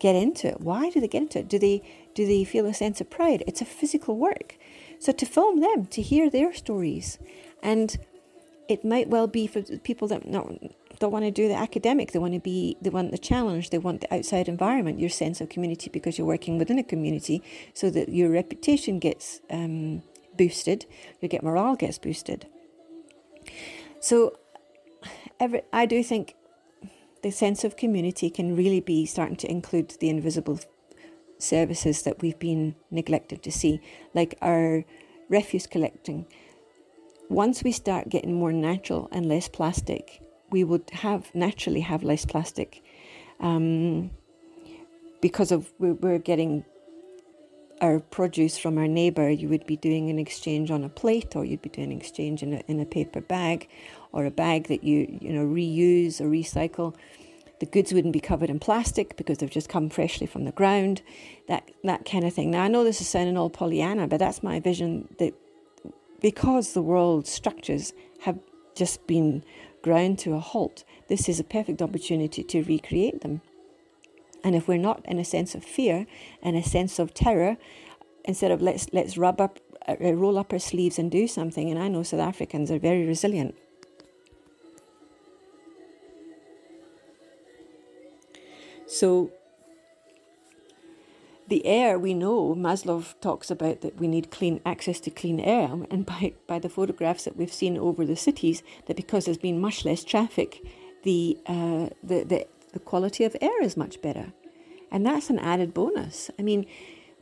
get 0.00 0.14
into 0.14 0.48
it? 0.48 0.60
Why 0.60 0.90
do 0.90 1.00
they 1.00 1.08
get 1.08 1.22
into 1.22 1.40
it? 1.40 1.48
Do 1.48 1.58
they 1.58 1.82
do 2.14 2.26
they 2.26 2.44
feel 2.44 2.66
a 2.66 2.74
sense 2.74 3.00
of 3.00 3.10
pride? 3.10 3.44
It's 3.46 3.60
a 3.60 3.66
physical 3.66 4.16
work. 4.16 4.56
So 4.98 5.12
to 5.12 5.26
film 5.26 5.60
them, 5.60 5.86
to 5.86 6.02
hear 6.02 6.28
their 6.30 6.52
stories, 6.52 7.18
and 7.62 7.96
it 8.68 8.84
might 8.84 9.08
well 9.08 9.26
be 9.26 9.46
for 9.46 9.62
people 9.62 10.08
that 10.08 10.26
not, 10.26 10.52
don't 10.98 11.12
want 11.12 11.24
to 11.24 11.30
do 11.30 11.48
the 11.48 11.54
academic. 11.54 12.12
They 12.12 12.18
want 12.18 12.34
to 12.34 12.40
be, 12.40 12.76
they 12.80 12.90
want 12.90 13.10
the 13.10 13.18
challenge. 13.18 13.70
They 13.70 13.78
want 13.78 14.00
the 14.00 14.14
outside 14.14 14.48
environment, 14.48 15.00
your 15.00 15.10
sense 15.10 15.40
of 15.40 15.48
community, 15.48 15.90
because 15.90 16.18
you're 16.18 16.26
working 16.26 16.58
within 16.58 16.78
a 16.78 16.84
community, 16.84 17.42
so 17.74 17.90
that 17.90 18.08
your 18.08 18.30
reputation 18.30 18.98
gets 18.98 19.40
um, 19.50 20.02
boosted, 20.36 20.86
your 21.20 21.28
get 21.28 21.42
morale 21.42 21.76
gets 21.76 21.98
boosted. 21.98 22.46
So, 24.00 24.38
every, 25.40 25.62
I 25.72 25.86
do 25.86 26.02
think 26.02 26.34
the 27.22 27.30
sense 27.30 27.64
of 27.64 27.76
community 27.76 28.30
can 28.30 28.56
really 28.56 28.80
be 28.80 29.06
starting 29.06 29.36
to 29.36 29.50
include 29.50 29.96
the 30.00 30.08
invisible 30.08 30.60
services 31.38 32.02
that 32.02 32.20
we've 32.20 32.38
been 32.38 32.74
neglected 32.90 33.42
to 33.42 33.52
see, 33.52 33.80
like 34.14 34.36
our 34.40 34.84
refuse 35.28 35.66
collecting. 35.66 36.26
Once 37.28 37.62
we 37.62 37.72
start 37.72 38.08
getting 38.08 38.34
more 38.34 38.52
natural 38.52 39.08
and 39.12 39.26
less 39.26 39.48
plastic, 39.48 40.22
we 40.50 40.64
would 40.64 40.88
have 40.92 41.34
naturally 41.34 41.80
have 41.80 42.02
less 42.02 42.24
plastic 42.24 42.82
um, 43.40 44.10
because 45.20 45.52
of 45.52 45.72
we're 45.78 46.18
getting 46.18 46.64
our 47.80 48.00
produce 48.00 48.58
from 48.58 48.78
our 48.78 48.88
neighbour. 48.88 49.30
You 49.30 49.48
would 49.48 49.66
be 49.66 49.76
doing 49.76 50.10
an 50.10 50.18
exchange 50.18 50.70
on 50.70 50.84
a 50.84 50.88
plate, 50.88 51.36
or 51.36 51.44
you'd 51.44 51.62
be 51.62 51.68
doing 51.68 51.92
an 51.92 51.98
exchange 51.98 52.42
in 52.42 52.54
a, 52.54 52.62
in 52.66 52.80
a 52.80 52.84
paper 52.84 53.20
bag, 53.20 53.68
or 54.12 54.24
a 54.24 54.30
bag 54.30 54.68
that 54.68 54.84
you 54.84 55.18
you 55.20 55.32
know 55.32 55.44
reuse 55.44 56.20
or 56.20 56.28
recycle. 56.28 56.94
The 57.60 57.66
goods 57.66 57.92
wouldn't 57.92 58.12
be 58.12 58.20
covered 58.20 58.50
in 58.50 58.60
plastic 58.60 59.16
because 59.16 59.38
they've 59.38 59.50
just 59.50 59.68
come 59.68 59.90
freshly 59.90 60.28
from 60.28 60.44
the 60.44 60.52
ground, 60.52 61.02
that 61.48 61.68
that 61.84 62.04
kind 62.04 62.24
of 62.24 62.32
thing. 62.32 62.50
Now 62.50 62.64
I 62.64 62.68
know 62.68 62.84
this 62.84 63.00
is 63.00 63.08
sounding 63.08 63.36
all 63.36 63.50
Pollyanna, 63.50 64.08
but 64.08 64.18
that's 64.18 64.42
my 64.42 64.60
vision 64.60 65.08
that 65.18 65.34
because 66.20 66.72
the 66.72 66.82
world 66.82 67.26
structures 67.26 67.92
have 68.22 68.38
just 68.74 69.06
been 69.06 69.44
ground 69.82 70.18
to 70.20 70.34
a 70.34 70.40
halt, 70.40 70.84
this 71.08 71.28
is 71.28 71.40
a 71.40 71.44
perfect 71.44 71.80
opportunity 71.82 72.42
to 72.42 72.62
recreate 72.62 73.20
them. 73.20 73.40
And 74.44 74.54
if 74.54 74.68
we're 74.68 74.78
not 74.78 75.04
in 75.04 75.18
a 75.18 75.24
sense 75.24 75.54
of 75.54 75.64
fear 75.64 76.06
and 76.42 76.56
a 76.56 76.62
sense 76.62 76.98
of 76.98 77.12
terror, 77.12 77.56
instead 78.24 78.50
of 78.50 78.62
let's 78.62 78.86
let's 78.92 79.18
rub 79.18 79.40
up, 79.40 79.58
uh, 79.88 79.96
roll 80.00 80.38
up 80.38 80.52
our 80.52 80.58
sleeves 80.58 80.98
and 80.98 81.10
do 81.10 81.26
something, 81.26 81.70
and 81.70 81.78
I 81.78 81.88
know 81.88 82.02
South 82.02 82.20
Africans 82.20 82.70
are 82.70 82.78
very 82.78 83.04
resilient. 83.04 83.56
So 88.86 89.30
the 91.48 91.64
air 91.64 91.98
we 91.98 92.12
know 92.12 92.54
maslow 92.54 93.02
talks 93.20 93.50
about 93.50 93.80
that 93.80 93.98
we 93.98 94.06
need 94.06 94.30
clean 94.30 94.60
access 94.66 95.00
to 95.00 95.10
clean 95.10 95.40
air. 95.40 95.70
And 95.90 96.04
by, 96.04 96.34
by 96.46 96.58
the 96.58 96.68
photographs 96.68 97.24
that 97.24 97.36
we've 97.36 97.52
seen 97.52 97.78
over 97.78 98.04
the 98.04 98.16
cities 98.16 98.62
that 98.86 98.96
because 98.96 99.24
there's 99.24 99.38
been 99.38 99.60
much 99.60 99.84
less 99.84 100.04
traffic 100.04 100.62
the, 101.04 101.38
uh, 101.46 101.88
the, 102.02 102.24
the, 102.24 102.46
the 102.72 102.78
quality 102.80 103.24
of 103.24 103.36
air 103.40 103.62
is 103.62 103.76
much 103.76 104.02
better. 104.02 104.32
And 104.90 105.06
that's 105.06 105.30
an 105.30 105.38
added 105.38 105.72
bonus. 105.72 106.30
I 106.38 106.42
mean 106.42 106.66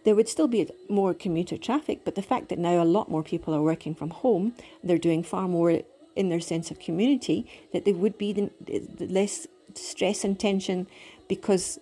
there 0.04 0.14
would 0.14 0.28
still 0.28 0.48
be 0.48 0.68
more 0.88 1.14
commuter 1.14 1.56
traffic 1.56 2.00
but 2.04 2.14
the 2.14 2.22
fact 2.22 2.48
that 2.48 2.58
now 2.58 2.82
a 2.82 2.84
lot 2.84 3.10
more 3.10 3.22
people 3.22 3.54
are 3.54 3.62
working 3.62 3.94
from 3.94 4.10
home 4.10 4.54
they're 4.84 4.98
doing 4.98 5.22
far 5.22 5.48
more 5.48 5.80
in 6.14 6.28
their 6.28 6.40
sense 6.40 6.70
of 6.70 6.78
community 6.78 7.44
that 7.72 7.84
there 7.84 7.94
would 7.94 8.16
be 8.16 8.32
the, 8.32 8.50
the 8.64 9.06
less 9.08 9.48
stress 9.74 10.24
and 10.24 10.38
tension 10.38 10.86
because 11.28 11.80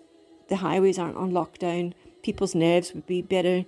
the 0.48 0.56
highways 0.56 0.98
aren't 0.98 1.16
on 1.16 1.32
lockdown 1.32 1.92
people's 2.24 2.54
nerves 2.54 2.92
would 2.92 3.06
be 3.06 3.22
better. 3.22 3.64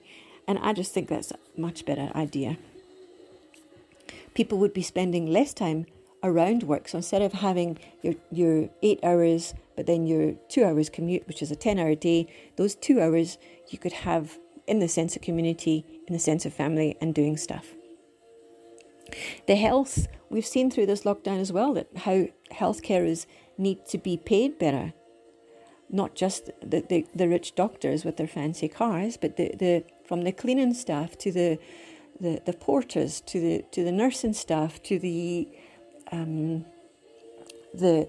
And 0.48 0.58
I 0.58 0.72
just 0.72 0.92
think 0.92 1.08
that's 1.08 1.30
a 1.30 1.38
much 1.56 1.84
better 1.84 2.10
idea. 2.16 2.56
People 4.34 4.58
would 4.58 4.72
be 4.72 4.82
spending 4.82 5.26
less 5.26 5.54
time 5.54 5.86
around 6.24 6.64
work. 6.64 6.88
So 6.88 6.98
instead 6.98 7.22
of 7.22 7.34
having 7.34 7.78
your, 8.02 8.14
your 8.32 8.68
eight 8.82 8.98
hours, 9.04 9.54
but 9.76 9.86
then 9.86 10.06
your 10.06 10.32
two 10.48 10.64
hours 10.64 10.88
commute, 10.88 11.28
which 11.28 11.42
is 11.42 11.50
a 11.50 11.56
10 11.56 11.78
hour 11.78 11.94
day, 11.94 12.26
those 12.56 12.74
two 12.74 13.00
hours 13.00 13.38
you 13.68 13.78
could 13.78 13.92
have 13.92 14.38
in 14.66 14.80
the 14.80 14.88
sense 14.88 15.14
of 15.14 15.22
community, 15.22 15.84
in 16.08 16.12
the 16.12 16.18
sense 16.18 16.44
of 16.44 16.52
family, 16.52 16.96
and 17.00 17.14
doing 17.14 17.36
stuff. 17.36 17.74
The 19.46 19.54
health, 19.54 20.08
we've 20.28 20.46
seen 20.46 20.70
through 20.70 20.86
this 20.86 21.04
lockdown 21.04 21.40
as 21.40 21.52
well 21.52 21.72
that 21.74 21.88
how 21.98 22.26
health 22.50 22.82
carers 22.82 23.26
need 23.56 23.86
to 23.86 23.98
be 23.98 24.16
paid 24.16 24.58
better 24.58 24.92
not 25.90 26.14
just 26.14 26.50
the, 26.60 26.80
the, 26.88 27.06
the 27.14 27.28
rich 27.28 27.54
doctors 27.54 28.04
with 28.04 28.16
their 28.16 28.26
fancy 28.26 28.68
cars, 28.68 29.16
but 29.16 29.36
the, 29.36 29.54
the 29.56 29.84
from 30.06 30.22
the 30.22 30.32
cleaning 30.32 30.74
staff 30.74 31.16
to 31.18 31.32
the, 31.32 31.58
the, 32.20 32.40
the 32.44 32.52
porters 32.52 33.20
to 33.22 33.40
the 33.40 33.64
to 33.72 33.84
the 33.84 33.92
nursing 33.92 34.32
staff 34.32 34.82
to 34.84 34.98
the 34.98 35.48
um, 36.12 36.64
the 37.74 38.08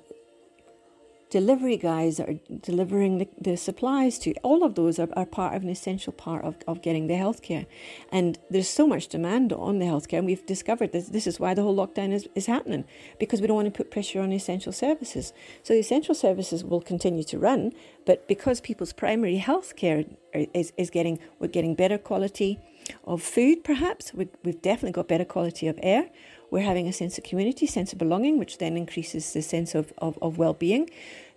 delivery 1.29 1.77
guys 1.77 2.17
that 2.17 2.29
are 2.29 2.39
delivering 2.61 3.17
the, 3.17 3.27
the 3.39 3.57
supplies 3.57 4.17
to 4.19 4.33
all 4.43 4.63
of 4.63 4.75
those 4.75 4.97
are, 4.97 5.09
are 5.13 5.25
part 5.25 5.55
of 5.55 5.63
an 5.63 5.69
essential 5.69 6.13
part 6.13 6.43
of, 6.43 6.55
of 6.67 6.81
getting 6.81 7.07
the 7.07 7.15
healthcare. 7.15 7.65
And 8.11 8.39
there's 8.49 8.69
so 8.69 8.87
much 8.87 9.07
demand 9.07 9.51
on 9.51 9.79
the 9.79 9.85
healthcare 9.85 10.19
and 10.19 10.25
we've 10.25 10.45
discovered 10.45 10.91
this 10.91 11.09
this 11.09 11.27
is 11.27 11.39
why 11.39 11.53
the 11.53 11.63
whole 11.63 11.75
lockdown 11.75 12.11
is, 12.11 12.29
is 12.35 12.45
happening 12.45 12.85
because 13.19 13.41
we 13.41 13.47
don't 13.47 13.55
want 13.55 13.73
to 13.73 13.77
put 13.77 13.91
pressure 13.91 14.21
on 14.21 14.31
essential 14.31 14.71
services. 14.71 15.33
So 15.63 15.73
the 15.73 15.79
essential 15.79 16.15
services 16.15 16.63
will 16.63 16.81
continue 16.81 17.23
to 17.25 17.37
run 17.37 17.73
but 18.05 18.27
because 18.27 18.61
people's 18.61 18.93
primary 18.93 19.39
healthcare 19.39 20.07
is, 20.33 20.71
is 20.77 20.89
getting 20.89 21.19
we're 21.39 21.47
getting 21.47 21.75
better 21.75 21.97
quality 21.97 22.59
of 23.05 23.21
food 23.21 23.63
perhaps 23.63 24.13
we, 24.13 24.29
we've 24.43 24.61
definitely 24.61 24.93
got 24.93 25.07
better 25.07 25.25
quality 25.25 25.67
of 25.67 25.77
air 25.83 26.09
we're 26.49 26.63
having 26.63 26.87
a 26.87 26.93
sense 26.93 27.17
of 27.17 27.23
community, 27.23 27.65
sense 27.65 27.91
of 27.91 27.99
belonging, 27.99 28.37
which 28.39 28.57
then 28.57 28.77
increases 28.77 29.33
the 29.33 29.41
sense 29.41 29.75
of, 29.75 29.93
of, 29.97 30.17
of 30.21 30.37
well 30.37 30.53
being. 30.53 30.89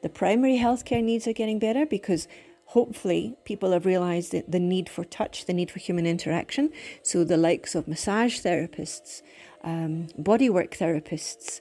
The 0.02 0.08
primary 0.08 0.58
healthcare 0.58 1.02
needs 1.02 1.26
are 1.26 1.32
getting 1.32 1.58
better 1.58 1.84
because 1.84 2.28
hopefully 2.66 3.34
people 3.44 3.72
have 3.72 3.84
realized 3.84 4.30
that 4.32 4.50
the 4.50 4.60
need 4.60 4.88
for 4.88 5.04
touch, 5.04 5.46
the 5.46 5.52
need 5.52 5.70
for 5.70 5.80
human 5.80 6.06
interaction. 6.06 6.70
So 7.02 7.24
the 7.24 7.36
likes 7.36 7.74
of 7.74 7.88
massage 7.88 8.38
therapists, 8.38 9.22
um, 9.64 10.06
bodywork 10.18 10.70
therapists, 10.78 11.60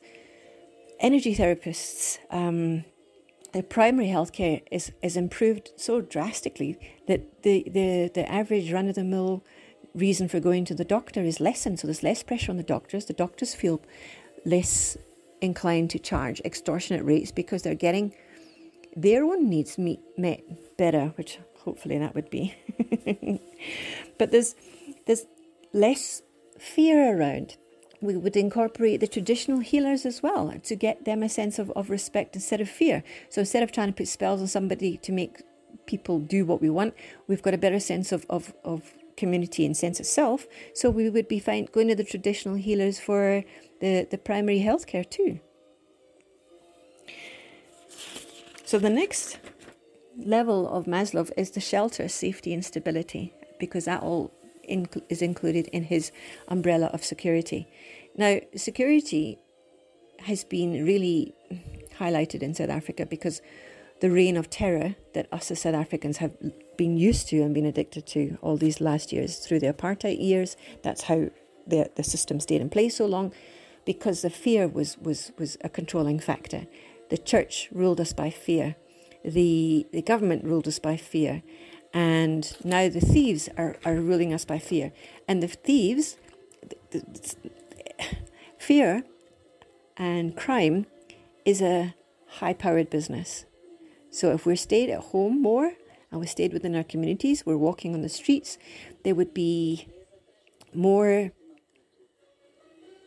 energy 1.00 1.36
therapists, 1.36 2.20
um, 2.30 2.86
the 3.52 3.64
primary 3.64 4.10
healthcare 4.10 4.62
is, 4.70 4.92
is 5.02 5.18
improved 5.18 5.72
so 5.76 6.02
drastically 6.02 6.78
that 7.08 7.42
the, 7.42 7.64
the, 7.72 8.12
the 8.14 8.32
average 8.32 8.72
run 8.72 8.88
of 8.88 8.96
the 8.96 9.04
mill 9.04 9.44
reason 10.00 10.28
for 10.28 10.40
going 10.40 10.66
to 10.66 10.76
the 10.76 10.86
doctor 10.86 11.22
is 11.22 11.40
lessened. 11.40 11.80
So 11.80 11.88
there's 11.88 12.04
less 12.04 12.24
pressure 12.24 12.52
on 12.52 12.58
the 12.58 12.64
doctors. 12.64 13.06
The 13.06 13.14
doctors 13.14 13.54
feel 13.54 13.82
less 14.46 14.98
inclined 15.42 15.90
to 15.92 16.00
charge 16.00 16.42
extortionate 16.44 17.06
rates 17.06 17.32
because 17.32 17.64
they're 17.64 17.76
getting 17.76 18.14
their 18.96 19.24
own 19.24 19.50
needs 19.50 19.78
meet, 19.78 20.00
met 20.18 20.42
better, 20.78 21.14
which 21.16 21.40
hopefully 21.60 21.98
that 21.98 22.16
would 22.16 22.30
be. 22.30 22.56
but 24.18 24.32
there's 24.32 24.56
there's 25.06 25.26
less 25.74 26.22
fear 26.58 27.18
around. 27.18 27.58
We 28.02 28.16
would 28.16 28.38
incorporate 28.38 29.02
the 29.02 29.08
traditional 29.08 29.60
healers 29.60 30.06
as 30.06 30.24
well 30.24 30.54
to 30.64 30.76
get 30.76 31.04
them 31.04 31.22
a 31.22 31.30
sense 31.30 31.60
of, 31.60 31.70
of 31.72 31.90
respect 31.90 32.36
instead 32.36 32.62
of 32.62 32.70
fear. 32.70 33.04
So 33.30 33.42
instead 33.42 33.62
of 33.62 33.72
trying 33.72 33.90
to 33.90 33.94
put 33.94 34.08
spells 34.08 34.40
on 34.40 34.48
somebody 34.48 34.98
to 34.98 35.12
make 35.12 35.42
people 35.86 36.20
do 36.20 36.46
what 36.46 36.62
we 36.62 36.70
want, 36.70 36.94
we've 37.28 37.42
got 37.42 37.54
a 37.54 37.58
better 37.58 37.80
sense 37.80 38.14
of, 38.14 38.26
of, 38.30 38.54
of 38.64 38.94
community 39.22 39.66
and 39.66 39.76
sense 39.76 40.00
of 40.00 40.06
self. 40.06 40.48
So 40.74 40.90
we 40.90 41.10
would 41.10 41.28
be 41.28 41.40
fine 41.40 41.68
going 41.72 41.90
to 41.90 41.96
the 41.96 42.04
traditional 42.14 42.56
healers 42.56 43.00
for 43.00 43.44
the, 43.82 44.08
the 44.10 44.18
primary 44.18 44.62
healthcare 44.62 45.08
too. 45.18 45.40
So 48.66 48.78
the 48.80 48.90
next 48.90 49.40
level 50.18 50.68
of 50.70 50.86
Maslow 50.86 51.30
is 51.36 51.52
the 51.52 51.60
shelter, 51.60 52.08
safety, 52.08 52.54
and 52.54 52.64
stability, 52.64 53.34
because 53.60 53.86
that 53.86 54.04
all 54.04 54.32
is 55.10 55.22
included 55.22 55.68
in 55.78 55.84
his 55.84 56.12
umbrella 56.48 56.88
of 56.94 57.04
security. 57.04 57.68
Now, 58.16 58.40
security 58.56 59.40
has 60.20 60.44
been 60.44 60.86
really 60.86 61.34
highlighted 61.98 62.42
in 62.44 62.54
South 62.54 62.70
Africa 62.70 63.06
because 63.06 63.42
the 64.02 64.12
reign 64.12 64.38
of 64.38 64.50
terror 64.50 64.96
that 65.14 65.28
us 65.32 65.52
as 65.52 65.62
South 65.62 65.76
Africans 65.76 66.18
have 66.18 66.34
been 66.80 66.98
used 66.98 67.28
to 67.28 67.42
and 67.42 67.54
been 67.54 67.66
addicted 67.66 68.08
to 68.08 68.38
all 68.42 68.56
these 68.56 68.80
last 68.80 69.12
years 69.12 69.40
through 69.40 69.60
the 69.60 69.72
apartheid 69.72 70.18
years. 70.18 70.56
That's 70.82 71.04
how 71.04 71.30
the, 71.68 71.92
the 71.96 72.06
system 72.06 72.40
stayed 72.40 72.62
in 72.62 72.70
place 72.70 72.96
so 72.96 73.06
long 73.06 73.34
because 73.86 74.22
the 74.22 74.30
fear 74.30 74.66
was, 74.66 74.98
was, 74.98 75.34
was 75.38 75.58
a 75.62 75.68
controlling 75.68 76.20
factor. 76.20 76.68
The 77.10 77.18
church 77.18 77.68
ruled 77.74 78.00
us 78.00 78.14
by 78.14 78.30
fear. 78.30 78.78
The, 79.26 79.88
the 79.92 80.02
government 80.02 80.46
ruled 80.46 80.70
us 80.70 80.80
by 80.80 80.96
fear. 80.96 81.44
And 81.94 82.56
now 82.64 82.88
the 82.88 83.02
thieves 83.02 83.50
are, 83.58 83.76
are 83.84 83.96
ruling 83.96 84.34
us 84.34 84.46
by 84.46 84.58
fear. 84.58 84.94
And 85.28 85.44
the 85.44 85.50
thieves, 85.50 86.18
the, 86.92 87.04
the, 87.12 87.36
fear 88.58 89.04
and 89.98 90.38
crime 90.38 90.86
is 91.44 91.62
a 91.62 91.94
high 92.40 92.54
powered 92.54 92.90
business. 92.90 93.44
So 94.12 94.32
if 94.32 94.46
we're 94.46 94.56
stayed 94.56 94.90
at 94.90 95.02
home 95.12 95.42
more 95.42 95.74
and 96.12 96.20
we 96.20 96.28
stayed 96.28 96.54
within 96.54 96.76
our 96.76 96.84
communities, 96.84 97.46
we're 97.46 97.58
walking 97.58 97.94
on 97.94 98.02
the 98.02 98.10
streets, 98.10 98.58
there 99.04 99.16
would 99.16 99.34
be 99.34 99.88
more. 100.74 101.32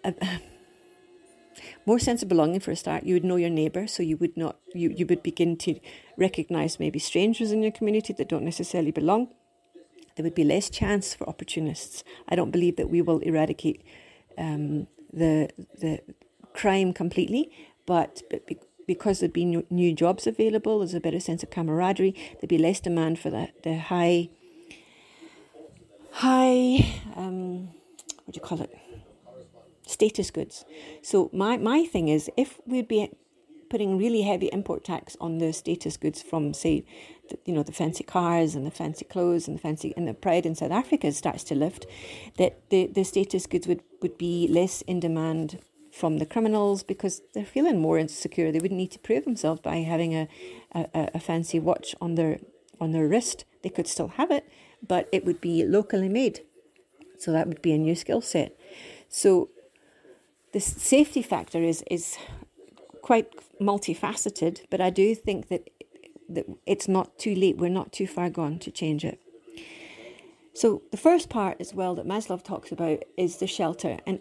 Uh, 0.04 0.12
more 1.86 1.98
sense 1.98 2.22
of 2.22 2.28
belonging 2.28 2.60
for 2.60 2.70
a 2.70 2.76
start. 2.76 3.04
You 3.04 3.14
would 3.14 3.24
know 3.24 3.36
your 3.36 3.50
neighbour, 3.50 3.86
so 3.86 4.02
you 4.02 4.16
would 4.16 4.36
not 4.36 4.56
you, 4.74 4.90
you 4.90 5.06
would 5.06 5.22
begin 5.22 5.56
to 5.58 5.78
recognise 6.16 6.80
maybe 6.80 6.98
strangers 6.98 7.52
in 7.52 7.62
your 7.62 7.72
community 7.72 8.12
that 8.14 8.28
don't 8.28 8.44
necessarily 8.44 8.90
belong. 8.90 9.28
There 10.16 10.24
would 10.24 10.34
be 10.34 10.44
less 10.44 10.70
chance 10.70 11.14
for 11.14 11.28
opportunists. 11.28 12.04
I 12.28 12.36
don't 12.36 12.50
believe 12.50 12.76
that 12.76 12.90
we 12.90 13.02
will 13.02 13.18
eradicate 13.20 13.82
um, 14.38 14.86
the 15.12 15.50
the 15.80 16.00
crime 16.52 16.92
completely, 16.92 17.50
but, 17.86 18.22
but 18.30 18.42
because 18.94 19.20
there'd 19.20 19.32
be 19.32 19.64
new 19.70 19.92
jobs 19.94 20.26
available, 20.26 20.78
there's 20.78 20.94
a 20.94 21.00
better 21.00 21.20
sense 21.20 21.42
of 21.42 21.50
camaraderie. 21.50 22.14
There'd 22.34 22.48
be 22.48 22.58
less 22.58 22.80
demand 22.80 23.18
for 23.18 23.30
the 23.30 23.48
the 23.62 23.78
high 23.78 24.30
high 26.12 26.64
um, 27.16 27.68
what 28.24 28.32
do 28.32 28.38
you 28.40 28.46
call 28.48 28.60
it 28.60 28.72
status 29.86 30.30
goods. 30.30 30.64
So 31.02 31.30
my, 31.32 31.56
my 31.56 31.84
thing 31.84 32.08
is 32.08 32.30
if 32.36 32.60
we'd 32.66 32.88
be 32.88 33.10
putting 33.68 33.96
really 33.96 34.22
heavy 34.22 34.48
import 34.52 34.84
tax 34.84 35.16
on 35.20 35.38
the 35.38 35.52
status 35.52 35.96
goods 35.96 36.20
from 36.20 36.52
say 36.52 36.84
the, 37.30 37.38
you 37.46 37.54
know 37.54 37.62
the 37.62 37.72
fancy 37.72 38.04
cars 38.04 38.54
and 38.54 38.66
the 38.66 38.70
fancy 38.70 39.04
clothes 39.04 39.48
and 39.48 39.56
the 39.56 39.62
fancy 39.62 39.94
and 39.96 40.06
the 40.06 40.14
pride 40.14 40.44
in 40.44 40.54
South 40.54 40.70
Africa 40.70 41.10
starts 41.12 41.42
to 41.44 41.54
lift 41.54 41.86
that 42.36 42.68
the, 42.70 42.86
the 42.86 43.04
status 43.04 43.46
goods 43.46 43.66
would, 43.66 43.82
would 44.02 44.18
be 44.18 44.46
less 44.48 44.82
in 44.82 45.00
demand 45.00 45.58
from 45.92 46.18
the 46.18 46.26
criminals 46.26 46.82
because 46.82 47.20
they're 47.34 47.44
feeling 47.44 47.78
more 47.78 47.98
insecure. 47.98 48.50
They 48.50 48.58
wouldn't 48.58 48.78
need 48.78 48.92
to 48.92 48.98
prove 48.98 49.24
themselves 49.24 49.60
by 49.60 49.76
having 49.76 50.14
a, 50.14 50.26
a, 50.74 51.10
a 51.14 51.20
fancy 51.20 51.60
watch 51.60 51.94
on 52.00 52.14
their 52.14 52.40
on 52.80 52.90
their 52.92 53.06
wrist. 53.06 53.44
They 53.62 53.68
could 53.68 53.86
still 53.86 54.08
have 54.08 54.30
it, 54.30 54.48
but 54.86 55.08
it 55.12 55.24
would 55.24 55.40
be 55.40 55.64
locally 55.64 56.08
made. 56.08 56.40
So 57.18 57.30
that 57.30 57.46
would 57.46 57.62
be 57.62 57.72
a 57.72 57.78
new 57.78 57.94
skill 57.94 58.22
set. 58.22 58.58
So 59.08 59.50
the 60.52 60.60
safety 60.60 61.22
factor 61.22 61.62
is 61.62 61.84
is 61.90 62.16
quite 63.02 63.30
multifaceted, 63.60 64.62
but 64.70 64.80
I 64.80 64.90
do 64.90 65.14
think 65.14 65.48
that 65.48 65.68
that 66.28 66.46
it's 66.66 66.88
not 66.88 67.18
too 67.18 67.34
late. 67.34 67.58
We're 67.58 67.68
not 67.68 67.92
too 67.92 68.06
far 68.06 68.30
gone 68.30 68.58
to 68.60 68.70
change 68.70 69.04
it. 69.04 69.20
So 70.54 70.82
the 70.90 70.96
first 70.96 71.28
part 71.28 71.60
as 71.60 71.74
well 71.74 71.94
that 71.94 72.06
Maslow 72.06 72.42
talks 72.42 72.72
about 72.72 73.02
is 73.16 73.36
the 73.36 73.46
shelter, 73.46 73.98
and 74.06 74.20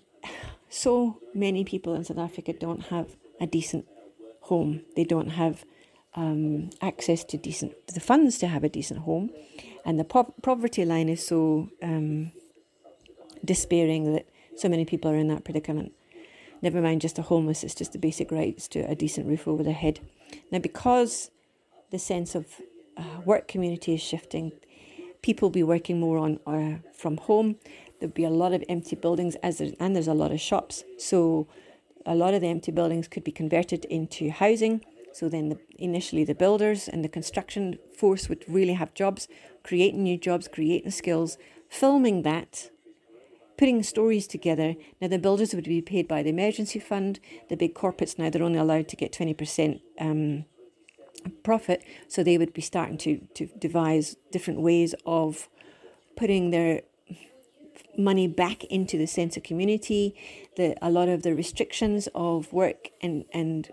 so 0.72 1.20
many 1.34 1.64
people 1.64 1.94
in 1.94 2.04
South 2.04 2.18
Africa 2.18 2.54
don't 2.54 2.84
have 2.88 3.16
a 3.40 3.46
decent 3.46 3.86
home. 4.42 4.82
They 4.96 5.04
don't 5.04 5.30
have 5.30 5.64
um, 6.16 6.72
access 6.82 7.24
to 7.26 7.38
decent 7.38 7.74
the 7.88 8.00
funds 8.00 8.38
to 8.40 8.48
have 8.48 8.64
a 8.64 8.70
decent 8.70 9.02
home, 9.02 9.30
and 9.86 10.00
the 10.00 10.04
po- 10.04 10.34
poverty 10.42 10.84
line 10.86 11.10
is 11.10 11.26
so 11.26 11.70
um, 11.84 12.32
despairing 13.46 14.14
that 14.14 14.26
so 14.56 14.68
many 14.68 14.86
people 14.86 15.12
are 15.12 15.16
in 15.16 15.28
that 15.28 15.44
predicament 15.44 15.94
never 16.62 16.82
mind 16.82 17.02
just 17.02 17.18
a 17.18 17.24
homeless, 17.24 17.64
it's 17.64 17.76
just 17.76 17.94
the 17.94 18.00
basic 18.00 18.32
rights 18.32 18.68
to 18.70 18.80
a 18.82 18.96
decent 18.96 19.28
roof 19.28 19.48
over 19.48 19.64
their 19.64 19.74
head. 19.74 20.00
Now, 20.52 20.60
because 20.60 21.32
the 21.90 22.00
sense 22.00 22.36
of 22.36 22.46
uh, 22.98 23.22
work 23.26 23.48
community 23.48 23.96
is 23.96 24.02
shifting, 24.02 24.52
people 25.22 25.50
will 25.50 25.54
be 25.54 25.64
working 25.64 26.00
more 26.00 26.18
on 26.18 26.40
uh, 26.46 26.78
from 26.94 27.18
home. 27.18 27.58
There'll 28.02 28.12
be 28.14 28.26
a 28.26 28.30
lot 28.30 28.52
of 28.52 28.64
empty 28.68 28.98
buildings, 28.98 29.36
as 29.36 29.60
there, 29.60 29.72
and 29.80 29.96
there's 29.96 30.10
a 30.10 30.14
lot 30.14 30.32
of 30.32 30.42
shops. 30.42 30.84
So, 30.98 31.48
a 32.06 32.16
lot 32.16 32.34
of 32.34 32.42
the 32.42 32.48
empty 32.48 32.72
buildings 32.72 33.08
could 33.08 33.24
be 33.24 33.32
converted 33.32 33.86
into 33.86 34.32
housing. 34.32 34.84
So 35.14 35.30
then, 35.30 35.50
the, 35.50 35.60
initially, 35.78 36.24
the 36.26 36.36
builders 36.36 36.90
and 36.90 37.06
the 37.06 37.10
construction 37.10 37.78
force 37.96 38.28
would 38.28 38.44
really 38.48 38.74
have 38.74 38.94
jobs, 38.94 39.28
creating 39.64 40.04
new 40.04 40.18
jobs, 40.18 40.50
creating 40.50 40.92
skills, 40.92 41.38
filming 41.70 42.24
that 42.24 42.72
putting 43.62 43.84
stories 43.84 44.26
together. 44.26 44.74
Now, 45.00 45.08
the 45.08 45.20
builders 45.20 45.54
would 45.54 45.66
be 45.66 45.84
paid 45.84 46.08
by 46.08 46.24
the 46.24 46.32
emergency 46.32 46.80
fund. 46.80 47.20
The 47.48 47.56
big 47.56 47.76
corporates 47.76 48.18
now 48.18 48.32
they're 48.32 48.42
only 48.42 48.58
allowed 48.58 48.88
to 48.88 48.96
get 48.96 49.14
twenty 49.14 49.36
percent 49.36 49.82
um, 50.00 50.46
profit, 51.44 51.84
so 52.08 52.24
they 52.24 52.40
would 52.40 52.54
be 52.54 52.62
starting 52.62 52.98
to 52.98 53.20
to 53.36 53.46
devise 53.60 54.16
different 54.32 54.62
ways 54.62 54.96
of 55.06 55.48
putting 56.16 56.50
their 56.50 56.82
money 57.98 58.28
back 58.28 58.64
into 58.66 58.98
the 58.98 59.08
sense 59.08 59.38
of 59.38 59.44
community. 59.44 60.16
The 60.58 60.76
a 60.82 60.90
lot 60.90 61.10
of 61.10 61.24
the 61.24 61.34
restrictions 61.36 62.08
of 62.14 62.52
work 62.54 62.90
and 63.02 63.26
and 63.34 63.70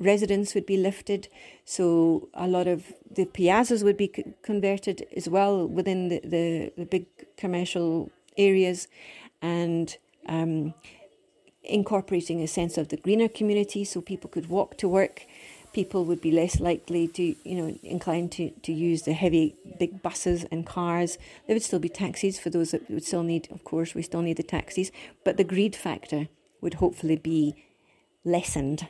residents 0.00 0.54
would 0.54 0.66
be 0.66 0.76
lifted. 0.76 1.28
So 1.64 2.28
a 2.34 2.46
lot 2.46 2.66
of 2.66 2.92
the 3.10 3.26
piazzas 3.26 3.82
would 3.82 3.96
be 3.96 4.12
converted 4.42 5.06
as 5.16 5.28
well 5.28 5.66
within 5.66 6.08
the, 6.08 6.20
the, 6.20 6.72
the 6.76 6.84
big 6.84 7.06
commercial 7.36 8.10
areas 8.36 8.88
and 9.40 9.96
um, 10.28 10.74
incorporating 11.62 12.42
a 12.42 12.46
sense 12.46 12.76
of 12.76 12.88
the 12.88 12.96
greener 12.96 13.28
community 13.28 13.84
so 13.84 14.00
people 14.00 14.28
could 14.28 14.48
walk 14.48 14.76
to 14.78 14.88
work. 14.88 15.26
People 15.74 16.04
would 16.04 16.20
be 16.20 16.30
less 16.30 16.60
likely 16.60 17.08
to, 17.08 17.34
you 17.44 17.56
know, 17.56 17.76
inclined 17.82 18.30
to, 18.32 18.50
to 18.62 18.72
use 18.72 19.02
the 19.02 19.12
heavy 19.12 19.56
big 19.78 20.02
buses 20.02 20.44
and 20.52 20.64
cars. 20.64 21.18
There 21.46 21.54
would 21.54 21.62
still 21.64 21.80
be 21.80 21.88
taxis 21.88 22.38
for 22.38 22.48
those 22.48 22.70
that 22.70 22.88
would 22.88 23.04
still 23.04 23.24
need, 23.24 23.48
of 23.50 23.64
course, 23.64 23.94
we 23.94 24.02
still 24.02 24.22
need 24.22 24.36
the 24.36 24.44
taxis, 24.44 24.92
but 25.24 25.36
the 25.36 25.44
greed 25.44 25.74
factor 25.74 26.28
would 26.60 26.74
hopefully 26.74 27.16
be 27.16 27.56
lessened. 28.24 28.86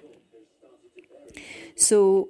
So 1.75 2.29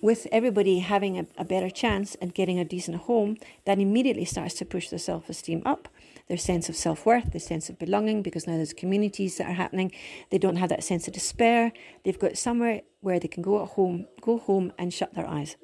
with 0.00 0.26
everybody 0.32 0.78
having 0.78 1.18
a, 1.18 1.26
a 1.36 1.44
better 1.44 1.70
chance 1.70 2.14
and 2.16 2.34
getting 2.34 2.58
a 2.58 2.64
decent 2.64 2.98
home, 2.98 3.36
that 3.64 3.78
immediately 3.78 4.24
starts 4.24 4.54
to 4.54 4.64
push 4.64 4.88
the 4.88 4.98
self 4.98 5.28
esteem 5.28 5.62
up, 5.66 5.88
their 6.30 6.38
sense 6.38 6.68
of 6.68 6.76
self 6.76 7.04
worth, 7.04 7.32
their 7.32 7.40
sense 7.40 7.68
of 7.68 7.76
belonging, 7.76 8.22
because 8.22 8.46
now 8.46 8.54
there's 8.54 8.72
communities 8.72 9.36
that 9.38 9.48
are 9.48 9.60
happening. 9.64 9.90
They 10.30 10.38
don't 10.38 10.54
have 10.56 10.68
that 10.68 10.84
sense 10.84 11.08
of 11.08 11.12
despair. 11.12 11.72
They've 12.04 12.18
got 12.20 12.38
somewhere 12.38 12.82
where 13.00 13.18
they 13.18 13.26
can 13.26 13.42
go 13.42 13.60
at 13.60 13.70
home, 13.70 14.06
go 14.20 14.38
home 14.38 14.72
and 14.78 14.94
shut 14.94 15.12
their 15.14 15.26
eyes. 15.26 15.56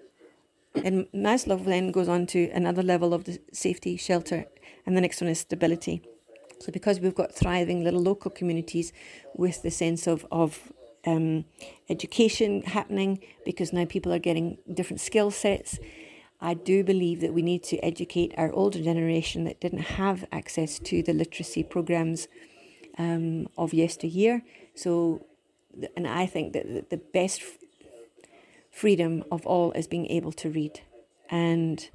And 0.74 1.06
Maslow 1.14 1.64
then 1.64 1.92
goes 1.92 2.08
on 2.08 2.26
to 2.34 2.50
another 2.50 2.82
level 2.82 3.14
of 3.14 3.24
the 3.24 3.38
safety, 3.52 3.96
shelter, 3.96 4.46
and 4.84 4.96
the 4.96 5.00
next 5.00 5.20
one 5.20 5.30
is 5.30 5.38
stability. 5.38 6.02
So 6.58 6.72
because 6.72 6.98
we've 6.98 7.14
got 7.14 7.32
thriving 7.32 7.84
little 7.84 8.02
local 8.02 8.32
communities 8.32 8.92
with 9.34 9.62
the 9.62 9.70
sense 9.70 10.08
of, 10.08 10.26
of 10.32 10.72
um, 11.06 11.44
education 11.88 12.62
happening 12.62 13.20
because 13.44 13.72
now 13.72 13.84
people 13.84 14.12
are 14.12 14.18
getting 14.18 14.58
different 14.74 15.00
skill 15.00 15.30
sets. 15.30 15.78
I 16.40 16.54
do 16.54 16.84
believe 16.84 17.20
that 17.20 17.32
we 17.32 17.42
need 17.42 17.62
to 17.64 17.78
educate 17.78 18.34
our 18.36 18.52
older 18.52 18.82
generation 18.82 19.44
that 19.44 19.60
didn't 19.60 19.80
have 20.02 20.24
access 20.30 20.78
to 20.80 21.02
the 21.02 21.12
literacy 21.12 21.62
programs 21.62 22.28
um, 22.98 23.48
of 23.56 23.72
yesteryear. 23.72 24.42
So, 24.74 25.26
and 25.96 26.06
I 26.06 26.26
think 26.26 26.52
that 26.52 26.90
the 26.90 26.96
best 26.98 27.42
freedom 28.70 29.24
of 29.30 29.46
all 29.46 29.72
is 29.72 29.86
being 29.86 30.06
able 30.06 30.32
to 30.32 30.50
read. 30.50 30.80
And 31.30 31.88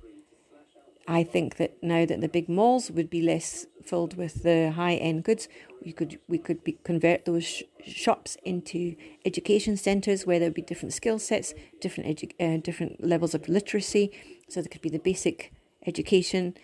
I 1.12 1.24
think 1.26 1.58
that 1.58 1.72
now 1.84 2.06
that 2.06 2.22
the 2.22 2.30
big 2.30 2.48
malls 2.48 2.90
would 2.90 3.10
be 3.10 3.22
less 3.22 3.66
filled 3.84 4.16
with 4.16 4.44
the 4.44 4.72
high 4.72 4.96
end 4.96 5.26
goods, 5.26 5.50
we 5.84 5.92
could 5.92 6.20
we 6.30 6.38
could 6.38 6.64
be, 6.64 6.78
convert 6.86 7.26
those 7.26 7.44
sh- 7.44 7.64
shops 7.86 8.38
into 8.46 8.96
education 9.26 9.76
centres 9.76 10.26
where 10.26 10.40
there'd 10.40 10.54
be 10.54 10.62
different 10.62 10.94
skill 10.94 11.20
sets, 11.20 11.54
different 11.82 12.08
edu- 12.10 12.34
uh, 12.40 12.62
different 12.62 13.04
levels 13.04 13.34
of 13.34 13.50
literacy. 13.50 14.10
So 14.48 14.62
there 14.62 14.70
could 14.70 14.82
be 14.82 14.90
the 14.90 15.00
basic 15.00 15.52
education, 15.86 16.56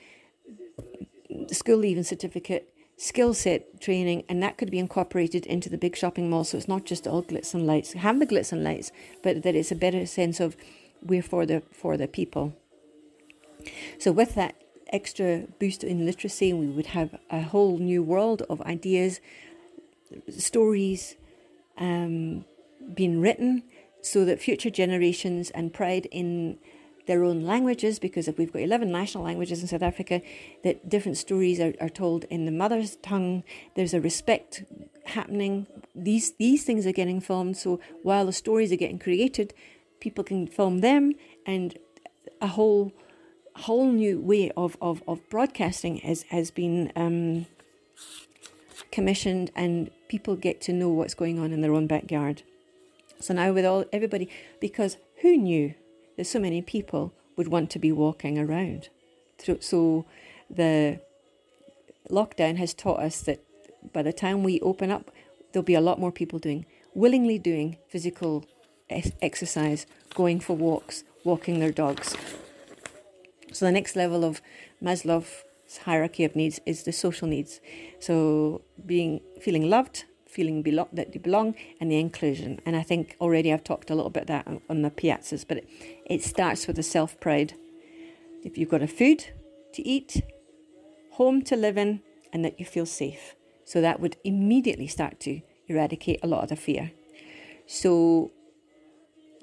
school 1.51 1.79
leaving 1.79 2.05
certificate, 2.05 2.73
skill 2.95 3.33
set 3.33 3.81
training, 3.81 4.23
and 4.29 4.41
that 4.41 4.57
could 4.57 4.71
be 4.71 4.79
incorporated 4.79 5.45
into 5.45 5.67
the 5.67 5.77
big 5.77 5.97
shopping 5.97 6.29
mall. 6.29 6.45
So 6.45 6.57
it's 6.57 6.69
not 6.69 6.85
just 6.85 7.05
all 7.05 7.21
glitz 7.21 7.53
and 7.53 7.67
lights. 7.67 7.91
Have 7.91 8.21
the 8.21 8.25
glitz 8.25 8.53
and 8.53 8.63
lights, 8.63 8.93
but 9.21 9.43
that 9.43 9.55
it's 9.55 9.73
a 9.73 9.75
better 9.75 10.05
sense 10.05 10.39
of 10.39 10.55
we're 11.01 11.21
for 11.21 11.45
the 11.45 11.63
for 11.73 11.97
the 11.97 12.07
people. 12.07 12.55
So, 13.99 14.11
with 14.11 14.35
that 14.35 14.55
extra 14.91 15.43
boost 15.59 15.83
in 15.83 16.05
literacy, 16.05 16.53
we 16.53 16.67
would 16.67 16.87
have 16.87 17.17
a 17.29 17.41
whole 17.41 17.77
new 17.77 18.01
world 18.01 18.43
of 18.49 18.61
ideas, 18.61 19.19
stories 20.29 21.15
um, 21.77 22.45
being 22.93 23.19
written 23.19 23.63
so 24.01 24.23
that 24.25 24.41
future 24.41 24.69
generations 24.69 25.49
and 25.49 25.73
pride 25.73 26.07
in 26.11 26.57
their 27.07 27.23
own 27.23 27.41
languages, 27.43 27.99
because 27.99 28.27
if 28.27 28.37
we've 28.37 28.51
got 28.51 28.61
11 28.61 28.91
national 28.91 29.23
languages 29.23 29.61
in 29.61 29.67
South 29.67 29.81
Africa, 29.81 30.21
that 30.63 30.89
different 30.89 31.17
stories 31.17 31.59
are, 31.59 31.73
are 31.79 31.89
told 31.89 32.25
in 32.25 32.45
the 32.45 32.51
mother's 32.51 32.97
tongue. 32.97 33.43
There's 33.75 33.93
a 33.93 34.01
respect 34.01 34.63
happening 35.05 35.67
these 35.95 36.33
these 36.33 36.63
things 36.63 36.85
are 36.85 36.91
getting 36.91 37.19
filmed. 37.19 37.57
So 37.57 37.79
while 38.03 38.25
the 38.25 38.33
stories 38.33 38.71
are 38.71 38.77
getting 38.77 38.99
created, 38.99 39.53
people 39.99 40.23
can 40.23 40.47
film 40.47 40.79
them, 40.79 41.13
and 41.45 41.77
a 42.41 42.47
whole 42.47 42.93
whole 43.57 43.91
new 43.91 44.19
way 44.19 44.51
of 44.55 44.77
of, 44.81 45.03
of 45.07 45.27
broadcasting 45.29 45.97
has 45.97 46.23
has 46.29 46.51
been 46.51 46.91
um, 46.95 47.45
commissioned, 48.91 49.51
and 49.55 49.91
people 50.07 50.35
get 50.35 50.61
to 50.61 50.73
know 50.73 50.89
what's 50.89 51.13
going 51.13 51.39
on 51.39 51.51
in 51.51 51.61
their 51.61 51.73
own 51.73 51.87
backyard. 51.87 52.43
So 53.19 53.33
now 53.33 53.51
with 53.51 53.65
all 53.65 53.85
everybody, 53.91 54.29
because 54.59 54.97
who 55.21 55.35
knew 55.37 55.73
that 56.17 56.25
so 56.25 56.39
many 56.39 56.61
people 56.61 57.13
would 57.35 57.47
want 57.47 57.69
to 57.71 57.79
be 57.79 57.91
walking 57.91 58.37
around? 58.37 58.89
So 59.59 60.05
the 60.49 60.99
lockdown 62.09 62.57
has 62.57 62.73
taught 62.73 62.99
us 62.99 63.21
that 63.21 63.43
by 63.93 64.01
the 64.03 64.13
time 64.13 64.43
we 64.43 64.59
open 64.61 64.91
up, 64.91 65.11
there'll 65.51 65.63
be 65.63 65.75
a 65.75 65.81
lot 65.81 65.99
more 65.99 66.11
people 66.11 66.39
doing, 66.39 66.65
willingly 66.93 67.39
doing 67.39 67.77
physical 67.89 68.45
exercise, 68.89 69.85
going 70.13 70.39
for 70.39 70.55
walks, 70.55 71.03
walking 71.23 71.59
their 71.59 71.71
dogs. 71.71 72.15
So 73.53 73.65
the 73.65 73.71
next 73.71 73.95
level 73.95 74.23
of 74.23 74.41
Maslow's 74.83 75.43
hierarchy 75.83 76.23
of 76.23 76.35
needs 76.35 76.59
is 76.65 76.83
the 76.83 76.91
social 76.91 77.27
needs. 77.27 77.59
So 77.99 78.61
being 78.85 79.21
feeling 79.41 79.69
loved, 79.69 80.05
feeling 80.27 80.63
belo- 80.63 80.89
that 80.93 81.13
you 81.13 81.21
belong, 81.21 81.55
and 81.79 81.91
the 81.91 81.99
inclusion. 81.99 82.59
And 82.65 82.75
I 82.75 82.83
think 82.83 83.15
already 83.21 83.51
I've 83.51 83.63
talked 83.63 83.89
a 83.89 83.95
little 83.95 84.09
bit 84.11 84.27
that 84.27 84.47
on, 84.47 84.61
on 84.69 84.81
the 84.81 84.91
piazzas, 84.91 85.45
but 85.47 85.57
it, 85.57 85.69
it 86.05 86.23
starts 86.23 86.67
with 86.67 86.75
the 86.75 86.83
self 86.83 87.19
pride. 87.19 87.53
If 88.43 88.57
you've 88.57 88.69
got 88.69 88.81
a 88.81 88.87
food 88.87 89.25
to 89.73 89.87
eat, 89.87 90.21
home 91.11 91.41
to 91.43 91.55
live 91.55 91.77
in, 91.77 92.01
and 92.31 92.43
that 92.45 92.59
you 92.59 92.65
feel 92.65 92.85
safe. 92.85 93.35
So 93.65 93.81
that 93.81 93.99
would 93.99 94.17
immediately 94.23 94.87
start 94.87 95.19
to 95.21 95.41
eradicate 95.67 96.19
a 96.23 96.27
lot 96.27 96.43
of 96.43 96.49
the 96.49 96.55
fear. 96.55 96.91
So 97.65 98.31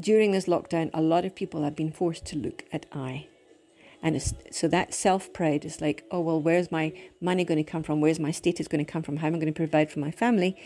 during 0.01 0.33
this 0.33 0.47
lockdown, 0.47 0.91
a 0.95 1.03
lot 1.03 1.25
of 1.25 1.35
people 1.35 1.63
have 1.63 1.77
been 1.77 1.93
forced 1.93 2.25
to 2.27 2.39
look 2.39 2.65
at 2.73 2.87
I. 2.93 3.29
And 4.05 4.23
so 4.51 4.69
that 4.69 4.93
self 4.93 5.33
pride 5.33 5.65
is 5.65 5.81
like, 5.81 6.05
oh, 6.11 6.21
well, 6.21 6.39
where's 6.39 6.71
my 6.71 6.93
money 7.23 7.43
going 7.43 7.57
to 7.57 7.69
come 7.69 7.83
from? 7.83 8.03
Where's 8.03 8.21
my 8.21 8.31
status 8.31 8.69
going 8.69 8.85
to 8.85 8.93
come 8.93 9.03
from? 9.03 9.17
How 9.17 9.29
am 9.29 9.35
I 9.35 9.39
going 9.39 9.53
to 9.53 9.57
provide 9.57 9.91
for 9.91 9.99
my 9.99 10.11
family? 10.11 10.57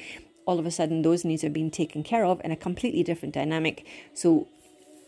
All 0.44 0.58
of 0.58 0.66
a 0.66 0.72
sudden, 0.72 1.02
those 1.02 1.24
needs 1.24 1.44
are 1.44 1.50
being 1.50 1.70
taken 1.70 2.02
care 2.02 2.24
of 2.24 2.40
in 2.42 2.50
a 2.50 2.56
completely 2.56 3.04
different 3.04 3.34
dynamic. 3.34 3.86
So 4.12 4.48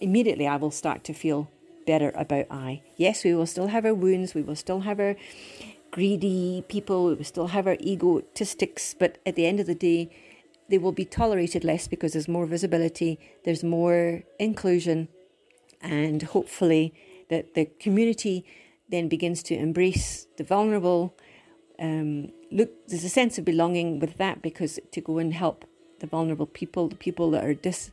immediately, 0.00 0.46
I 0.46 0.56
will 0.56 0.70
start 0.70 1.02
to 1.04 1.12
feel 1.12 1.50
better 1.86 2.12
about 2.14 2.46
I. 2.52 2.82
Yes, 2.96 3.24
we 3.24 3.34
will 3.34 3.46
still 3.46 3.66
have 3.66 3.84
our 3.84 3.94
wounds, 3.94 4.32
we 4.32 4.42
will 4.42 4.54
still 4.54 4.80
have 4.80 5.00
our 5.00 5.16
greedy 5.90 6.64
people, 6.68 7.06
we 7.06 7.14
will 7.14 7.24
still 7.24 7.48
have 7.48 7.66
our 7.66 7.78
egotistics, 7.80 8.94
but 8.94 9.18
at 9.26 9.34
the 9.34 9.44
end 9.44 9.58
of 9.58 9.66
the 9.66 9.74
day, 9.74 10.08
they 10.68 10.78
will 10.78 10.92
be 10.92 11.04
tolerated 11.04 11.64
less 11.64 11.88
because 11.88 12.12
there's 12.12 12.28
more 12.28 12.46
visibility, 12.46 13.18
there's 13.44 13.64
more 13.64 14.22
inclusion, 14.38 15.08
and 15.80 16.22
hopefully 16.22 16.94
that 17.30 17.54
the 17.54 17.64
community 17.80 18.44
then 18.90 19.08
begins 19.08 19.42
to 19.44 19.54
embrace 19.54 20.26
the 20.36 20.44
vulnerable. 20.44 21.14
Um, 21.78 22.32
look, 22.50 22.70
there's 22.88 23.04
a 23.04 23.08
sense 23.08 23.38
of 23.38 23.44
belonging 23.44 23.98
with 24.00 24.18
that 24.18 24.42
because 24.42 24.78
to 24.92 25.00
go 25.00 25.18
and 25.18 25.32
help 25.32 25.64
the 26.00 26.06
vulnerable 26.06 26.46
people, 26.46 26.88
the 26.88 26.96
people 26.96 27.30
that 27.30 27.44
are 27.44 27.54
dis, 27.54 27.90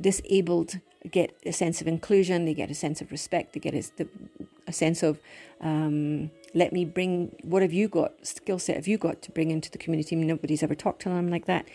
disabled, 0.00 0.80
get 1.10 1.36
a 1.44 1.52
sense 1.52 1.80
of 1.80 1.86
inclusion, 1.86 2.46
they 2.46 2.54
get 2.54 2.70
a 2.70 2.74
sense 2.74 3.00
of 3.00 3.10
respect, 3.10 3.52
they 3.52 3.60
get 3.60 3.74
a, 3.74 4.08
a 4.66 4.72
sense 4.72 5.02
of 5.02 5.18
um, 5.60 6.30
let 6.54 6.72
me 6.72 6.84
bring 6.84 7.34
what 7.42 7.62
have 7.62 7.72
you 7.72 7.88
got 7.88 8.26
skill 8.26 8.58
set 8.58 8.76
have 8.76 8.86
you 8.86 8.96
got 8.96 9.20
to 9.22 9.30
bring 9.32 9.50
into 9.50 9.70
the 9.70 9.78
community 9.78 10.14
nobody's 10.14 10.62
ever 10.62 10.74
talked 10.74 11.02
to 11.02 11.08
them 11.08 11.28
like 11.28 11.46
that 11.46 11.66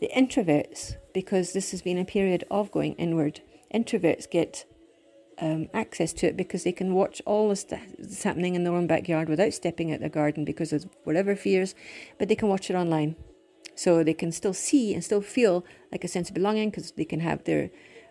the 0.00 0.10
introverts 0.16 0.96
because 1.12 1.52
this 1.52 1.70
has 1.70 1.82
been 1.82 1.98
a 1.98 2.04
period 2.04 2.44
of 2.50 2.70
going 2.72 2.94
inward 2.94 3.40
introverts 3.72 4.28
get 4.28 4.64
um, 5.40 5.68
access 5.74 6.12
to 6.12 6.26
it 6.26 6.36
because 6.36 6.64
they 6.64 6.72
can 6.72 6.94
watch 6.94 7.20
all 7.26 7.54
stuff 7.56 7.80
that's 7.98 8.22
happening 8.22 8.54
in 8.54 8.64
their 8.64 8.74
own 8.74 8.86
backyard 8.86 9.28
without 9.28 9.52
stepping 9.52 9.92
out 9.92 10.00
their 10.00 10.08
garden 10.08 10.44
because 10.44 10.72
of 10.72 10.86
whatever 11.04 11.34
fears 11.34 11.74
but 12.18 12.28
they 12.28 12.36
can 12.36 12.48
watch 12.48 12.70
it 12.70 12.74
online 12.76 13.16
so 13.74 14.04
they 14.04 14.14
can 14.14 14.30
still 14.30 14.54
see 14.54 14.94
and 14.94 15.02
still 15.02 15.20
feel 15.20 15.64
like 15.90 16.04
a 16.04 16.08
sense 16.08 16.28
of 16.28 16.34
belonging 16.34 16.70
because 16.70 16.92
they 16.92 17.04
can 17.04 17.20
have 17.20 17.42
their 17.44 17.70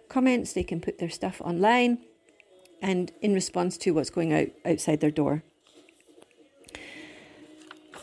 comments 0.09 0.53
they 0.53 0.63
can 0.63 0.81
put 0.81 0.99
their 0.99 1.09
stuff 1.09 1.39
online 1.41 1.97
and 2.83 3.13
in 3.21 3.33
response 3.33 3.77
to 3.77 3.91
what's 3.91 4.09
going 4.09 4.33
out 4.33 4.49
outside 4.65 4.99
their 4.99 5.09
door. 5.09 5.41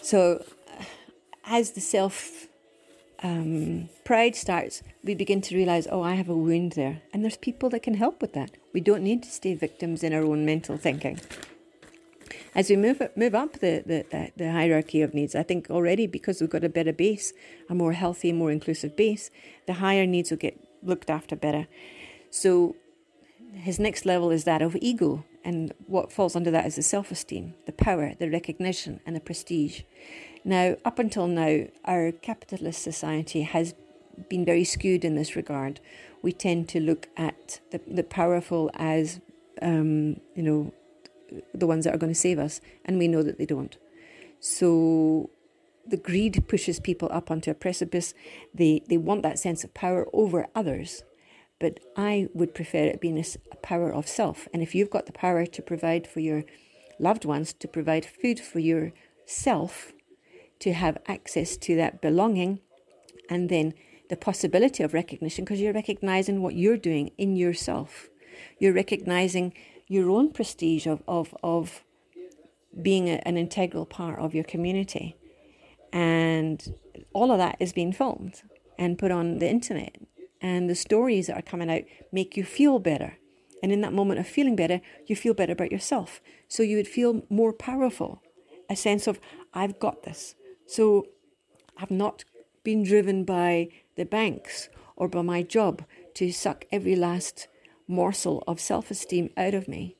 So, 0.00 0.42
as 1.44 1.72
the 1.72 1.82
self 1.82 2.48
um, 3.22 3.90
pride 4.04 4.34
starts, 4.34 4.82
we 5.02 5.14
begin 5.14 5.40
to 5.42 5.56
realize, 5.56 5.86
oh, 5.90 6.02
I 6.02 6.14
have 6.14 6.28
a 6.28 6.36
wound 6.36 6.72
there. 6.72 7.02
And 7.12 7.24
there's 7.24 7.36
people 7.36 7.70
that 7.70 7.82
can 7.82 7.94
help 7.94 8.20
with 8.20 8.32
that. 8.34 8.50
We 8.72 8.80
don't 8.80 9.02
need 9.02 9.22
to 9.22 9.30
stay 9.30 9.54
victims 9.54 10.02
in 10.02 10.12
our 10.12 10.22
own 10.22 10.44
mental 10.44 10.76
thinking. 10.76 11.20
As 12.54 12.68
we 12.68 12.76
move, 12.76 13.00
move 13.16 13.34
up 13.34 13.54
the, 13.54 13.82
the, 13.86 14.32
the 14.36 14.52
hierarchy 14.52 15.02
of 15.02 15.14
needs, 15.14 15.34
I 15.34 15.42
think 15.42 15.70
already 15.70 16.06
because 16.06 16.40
we've 16.40 16.50
got 16.50 16.64
a 16.64 16.68
better 16.68 16.92
base, 16.92 17.32
a 17.68 17.74
more 17.74 17.92
healthy, 17.92 18.32
more 18.32 18.50
inclusive 18.50 18.96
base, 18.96 19.30
the 19.66 19.74
higher 19.74 20.04
needs 20.04 20.30
will 20.30 20.38
get 20.38 20.58
looked 20.82 21.10
after 21.10 21.36
better. 21.36 21.68
So 22.30 22.76
his 23.54 23.78
next 23.78 24.04
level 24.04 24.30
is 24.30 24.44
that 24.44 24.62
of 24.62 24.76
ego, 24.80 25.24
and 25.44 25.72
what 25.86 26.12
falls 26.12 26.36
under 26.36 26.50
that 26.50 26.66
is 26.66 26.76
the 26.76 26.82
self 26.82 27.10
esteem, 27.10 27.54
the 27.66 27.72
power, 27.72 28.14
the 28.18 28.30
recognition, 28.30 29.00
and 29.06 29.14
the 29.14 29.20
prestige. 29.20 29.82
Now, 30.44 30.76
up 30.84 30.98
until 30.98 31.26
now, 31.26 31.66
our 31.84 32.12
capitalist 32.12 32.82
society 32.82 33.42
has 33.42 33.74
been 34.28 34.44
very 34.44 34.64
skewed 34.64 35.04
in 35.04 35.14
this 35.14 35.36
regard. 35.36 35.80
We 36.22 36.32
tend 36.32 36.68
to 36.70 36.80
look 36.80 37.08
at 37.16 37.60
the, 37.70 37.80
the 37.86 38.02
powerful 38.02 38.70
as, 38.74 39.20
um, 39.62 40.20
you 40.34 40.42
know, 40.42 40.74
the 41.54 41.66
ones 41.66 41.84
that 41.84 41.94
are 41.94 41.98
going 41.98 42.12
to 42.12 42.18
save 42.18 42.38
us, 42.38 42.60
and 42.84 42.98
we 42.98 43.08
know 43.08 43.22
that 43.22 43.38
they 43.38 43.46
don't. 43.46 43.76
So 44.40 45.30
the 45.86 45.96
greed 45.96 46.44
pushes 46.48 46.80
people 46.80 47.08
up 47.12 47.30
onto 47.30 47.50
a 47.50 47.54
precipice. 47.54 48.14
They, 48.54 48.82
they 48.88 48.96
want 48.96 49.22
that 49.22 49.38
sense 49.38 49.64
of 49.64 49.72
power 49.74 50.06
over 50.12 50.46
others 50.54 51.04
but 51.60 51.78
I 51.94 52.28
would 52.34 52.54
prefer 52.54 52.84
it 52.84 53.00
being 53.00 53.18
a 53.18 53.56
power 53.56 53.92
of 53.92 54.08
self. 54.08 54.48
And 54.52 54.62
if 54.62 54.74
you've 54.74 54.90
got 54.90 55.06
the 55.06 55.12
power 55.12 55.46
to 55.46 55.62
provide 55.62 56.06
for 56.06 56.18
your 56.20 56.44
loved 56.98 57.24
ones, 57.24 57.52
to 57.52 57.68
provide 57.68 58.04
food 58.04 58.40
for 58.40 58.58
yourself, 58.58 59.92
to 60.58 60.72
have 60.72 60.98
access 61.06 61.56
to 61.58 61.76
that 61.76 62.00
belonging, 62.00 62.60
and 63.28 63.48
then 63.48 63.74
the 64.10 64.16
possibility 64.16 64.82
of 64.82 64.92
recognition, 64.92 65.44
because 65.44 65.60
you're 65.60 65.72
recognizing 65.72 66.42
what 66.42 66.54
you're 66.54 66.76
doing 66.76 67.12
in 67.16 67.36
yourself. 67.36 68.10
You're 68.58 68.74
recognizing 68.74 69.54
your 69.86 70.10
own 70.10 70.32
prestige 70.32 70.86
of, 70.86 71.02
of, 71.08 71.34
of 71.42 71.82
being 72.82 73.08
a, 73.08 73.22
an 73.24 73.36
integral 73.36 73.86
part 73.86 74.18
of 74.20 74.34
your 74.34 74.44
community. 74.44 75.16
And 75.92 76.74
all 77.12 77.32
of 77.32 77.38
that 77.38 77.56
is 77.60 77.72
being 77.72 77.92
filmed 77.92 78.42
and 78.78 78.98
put 78.98 79.10
on 79.10 79.38
the 79.38 79.48
internet 79.48 79.96
and 80.40 80.68
the 80.68 80.74
stories 80.74 81.26
that 81.26 81.38
are 81.38 81.42
coming 81.42 81.70
out 81.70 81.82
make 82.12 82.36
you 82.36 82.44
feel 82.44 82.78
better. 82.78 83.16
And 83.62 83.72
in 83.72 83.80
that 83.82 83.92
moment 83.92 84.20
of 84.20 84.26
feeling 84.26 84.56
better, 84.56 84.80
you 85.06 85.14
feel 85.14 85.34
better 85.34 85.52
about 85.52 85.72
yourself. 85.72 86.20
So 86.48 86.62
you 86.62 86.76
would 86.76 86.88
feel 86.88 87.22
more 87.28 87.52
powerful, 87.52 88.22
a 88.68 88.76
sense 88.76 89.06
of, 89.06 89.20
I've 89.52 89.78
got 89.78 90.02
this. 90.02 90.34
So 90.66 91.06
I've 91.76 91.90
not 91.90 92.24
been 92.62 92.82
driven 92.82 93.24
by 93.24 93.68
the 94.00 94.06
banks 94.06 94.70
or 94.96 95.08
by 95.08 95.20
my 95.20 95.42
job 95.42 95.84
to 96.14 96.32
suck 96.32 96.64
every 96.72 96.96
last 96.96 97.48
morsel 97.86 98.42
of 98.46 98.58
self 98.58 98.90
esteem 98.90 99.28
out 99.36 99.52
of 99.52 99.68
me. 99.68 99.94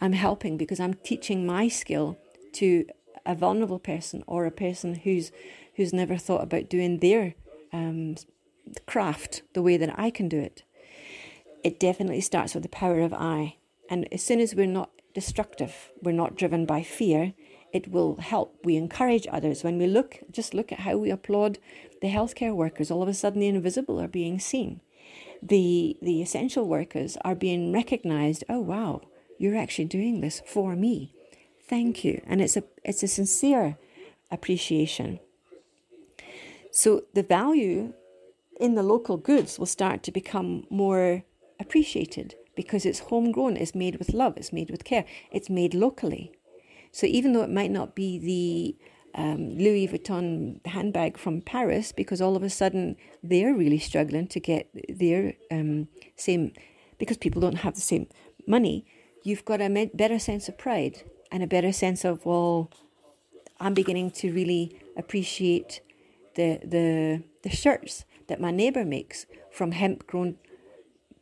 I'm 0.00 0.14
helping 0.14 0.56
because 0.56 0.80
I'm 0.80 0.94
teaching 0.94 1.46
my 1.46 1.68
skill 1.68 2.18
to 2.54 2.84
a 3.24 3.36
vulnerable 3.36 3.78
person 3.78 4.24
or 4.26 4.46
a 4.46 4.50
person 4.50 4.96
who's 4.96 5.30
who's 5.76 5.92
never 5.92 6.16
thought 6.16 6.42
about 6.42 6.68
doing 6.68 6.98
their 6.98 7.34
um, 7.72 8.16
craft 8.84 9.42
the 9.52 9.62
way 9.62 9.76
that 9.76 9.96
I 9.96 10.10
can 10.10 10.28
do 10.28 10.40
it. 10.40 10.64
It 11.62 11.78
definitely 11.78 12.20
starts 12.20 12.52
with 12.52 12.64
the 12.64 12.68
power 12.68 13.00
of 13.00 13.14
I. 13.14 13.58
And 13.88 14.12
as 14.12 14.22
soon 14.24 14.40
as 14.40 14.56
we're 14.56 14.66
not 14.66 14.90
destructive, 15.14 15.92
we're 16.02 16.12
not 16.12 16.36
driven 16.36 16.66
by 16.66 16.82
fear, 16.82 17.34
it 17.74 17.90
will 17.90 18.16
help. 18.16 18.56
We 18.62 18.76
encourage 18.76 19.26
others. 19.30 19.64
When 19.64 19.78
we 19.78 19.88
look, 19.88 20.20
just 20.30 20.54
look 20.54 20.70
at 20.70 20.80
how 20.80 20.96
we 20.96 21.10
applaud 21.10 21.58
the 22.00 22.08
healthcare 22.08 22.54
workers. 22.54 22.88
All 22.88 23.02
of 23.02 23.08
a 23.08 23.14
sudden, 23.14 23.40
the 23.40 23.48
invisible 23.48 24.00
are 24.00 24.08
being 24.08 24.38
seen. 24.38 24.80
The, 25.42 25.96
the 26.00 26.22
essential 26.22 26.68
workers 26.68 27.18
are 27.24 27.34
being 27.34 27.72
recognized. 27.72 28.44
Oh, 28.48 28.60
wow, 28.60 29.02
you're 29.38 29.56
actually 29.56 29.86
doing 29.86 30.20
this 30.20 30.40
for 30.46 30.76
me. 30.76 31.12
Thank 31.68 32.04
you. 32.04 32.22
And 32.26 32.40
it's 32.40 32.56
a, 32.56 32.62
it's 32.84 33.02
a 33.02 33.08
sincere 33.08 33.76
appreciation. 34.30 35.18
So 36.70 37.02
the 37.12 37.24
value 37.24 37.92
in 38.60 38.76
the 38.76 38.84
local 38.84 39.16
goods 39.16 39.58
will 39.58 39.66
start 39.66 40.04
to 40.04 40.12
become 40.12 40.64
more 40.70 41.24
appreciated 41.58 42.36
because 42.54 42.86
it's 42.86 43.00
homegrown, 43.00 43.56
it's 43.56 43.74
made 43.74 43.96
with 43.96 44.14
love, 44.14 44.36
it's 44.36 44.52
made 44.52 44.70
with 44.70 44.84
care, 44.84 45.04
it's 45.32 45.50
made 45.50 45.74
locally. 45.74 46.30
So 46.94 47.08
even 47.08 47.32
though 47.32 47.42
it 47.42 47.50
might 47.50 47.72
not 47.72 47.96
be 47.96 48.20
the 48.20 49.20
um, 49.20 49.58
Louis 49.58 49.88
Vuitton 49.88 50.64
handbag 50.64 51.18
from 51.18 51.40
Paris 51.40 51.90
because 51.90 52.20
all 52.20 52.36
of 52.36 52.44
a 52.44 52.48
sudden 52.48 52.94
they're 53.20 53.52
really 53.52 53.80
struggling 53.80 54.28
to 54.28 54.38
get 54.38 54.68
their 54.88 55.34
um, 55.50 55.88
same, 56.14 56.52
because 56.98 57.16
people 57.16 57.40
don't 57.40 57.56
have 57.56 57.74
the 57.74 57.80
same 57.80 58.06
money, 58.46 58.86
you've 59.24 59.44
got 59.44 59.60
a 59.60 59.90
better 59.92 60.20
sense 60.20 60.48
of 60.48 60.56
pride 60.56 61.02
and 61.32 61.42
a 61.42 61.48
better 61.48 61.72
sense 61.72 62.04
of, 62.04 62.24
well, 62.24 62.70
I'm 63.58 63.74
beginning 63.74 64.12
to 64.12 64.32
really 64.32 64.80
appreciate 64.96 65.80
the, 66.36 66.60
the, 66.64 67.24
the 67.42 67.50
shirts 67.50 68.04
that 68.28 68.40
my 68.40 68.52
neighbour 68.52 68.84
makes 68.84 69.26
from 69.50 69.72
hemp 69.72 70.06
grown 70.06 70.36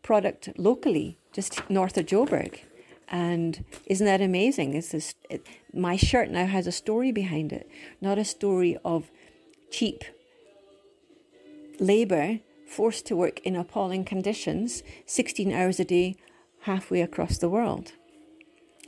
product 0.03 0.51
locally, 0.59 1.17
just 1.33 1.63
north 1.71 1.97
of 1.97 2.05
Joburg. 2.05 2.61
And 3.09 3.65
isn't 3.87 4.07
that 4.07 4.21
amazing? 4.21 4.73
This, 4.73 5.15
it, 5.29 5.47
my 5.75 5.97
shirt 5.97 6.31
now 6.31 6.47
has 6.47 6.67
a 6.67 6.73
story 6.73 7.13
behind 7.13 7.53
it, 7.53 7.69
not 8.01 8.19
a 8.19 8.25
story 8.25 8.79
of 8.85 9.11
cheap 9.71 10.05
labour 11.79 12.41
forced 12.67 13.07
to 13.07 13.17
work 13.17 13.41
in 13.41 13.55
appalling 13.55 14.05
conditions, 14.05 14.83
16 15.05 15.53
hours 15.53 15.79
a 15.79 15.85
day, 15.85 16.17
halfway 16.63 17.03
across 17.03 17.39
the 17.39 17.49
world. 17.49 17.93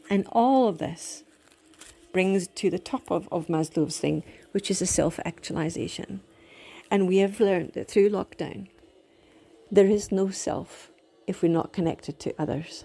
And 0.09 0.27
all 0.33 0.69
of 0.69 0.79
this 0.79 1.25
brings 2.13 2.47
to 2.47 2.71
the 2.71 2.79
top 2.79 3.11
of, 3.11 3.29
of 3.31 3.49
Maslow's 3.49 3.99
thing, 3.99 4.23
which 4.53 4.71
is 4.71 4.81
a 4.81 4.87
self 4.87 5.19
actualization. 5.25 6.21
And 6.91 7.09
we 7.09 7.19
have 7.19 7.41
learned 7.41 7.73
that 7.73 7.89
through 7.89 8.11
lockdown, 8.11 8.69
there 9.71 9.87
is 9.87 10.13
no 10.13 10.31
self 10.31 10.91
if 11.27 11.43
we're 11.43 11.49
not 11.49 11.73
connected 11.73 12.21
to 12.21 12.35
others. 12.41 12.85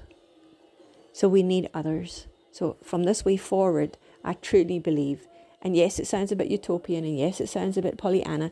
So 1.13 1.27
we 1.27 1.43
need 1.43 1.69
others. 1.73 2.27
So 2.51 2.77
from 2.83 3.03
this 3.03 3.25
way 3.25 3.37
forward, 3.37 3.97
I 4.23 4.33
truly 4.33 4.79
believe, 4.79 5.27
and 5.61 5.75
yes, 5.75 5.99
it 5.99 6.07
sounds 6.07 6.31
a 6.31 6.35
bit 6.35 6.47
utopian, 6.47 7.03
and 7.03 7.17
yes, 7.17 7.39
it 7.39 7.49
sounds 7.49 7.77
a 7.77 7.81
bit 7.81 7.97
Pollyanna, 7.97 8.51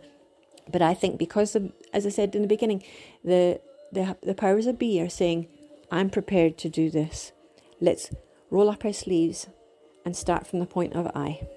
but 0.72 0.82
I 0.82 0.94
think 0.94 1.18
because 1.18 1.56
as 1.94 2.06
I 2.06 2.10
said 2.10 2.36
in 2.36 2.42
the 2.42 2.48
beginning, 2.48 2.84
the 3.24 3.62
the, 3.92 4.18
the 4.22 4.34
powers 4.34 4.68
of 4.68 4.78
be 4.78 5.02
are 5.02 5.10
saying, 5.10 5.48
I'm 5.90 6.10
prepared 6.10 6.58
to 6.60 6.70
do 6.70 6.90
this. 6.90 7.32
Let's 7.80 8.12
roll 8.50 8.70
up 8.70 8.84
our 8.84 8.94
sleeves 8.94 9.48
and 10.04 10.16
start 10.16 10.46
from 10.46 10.60
the 10.60 10.66
point 10.66 10.94
of 10.94 11.08
I. 11.16 11.48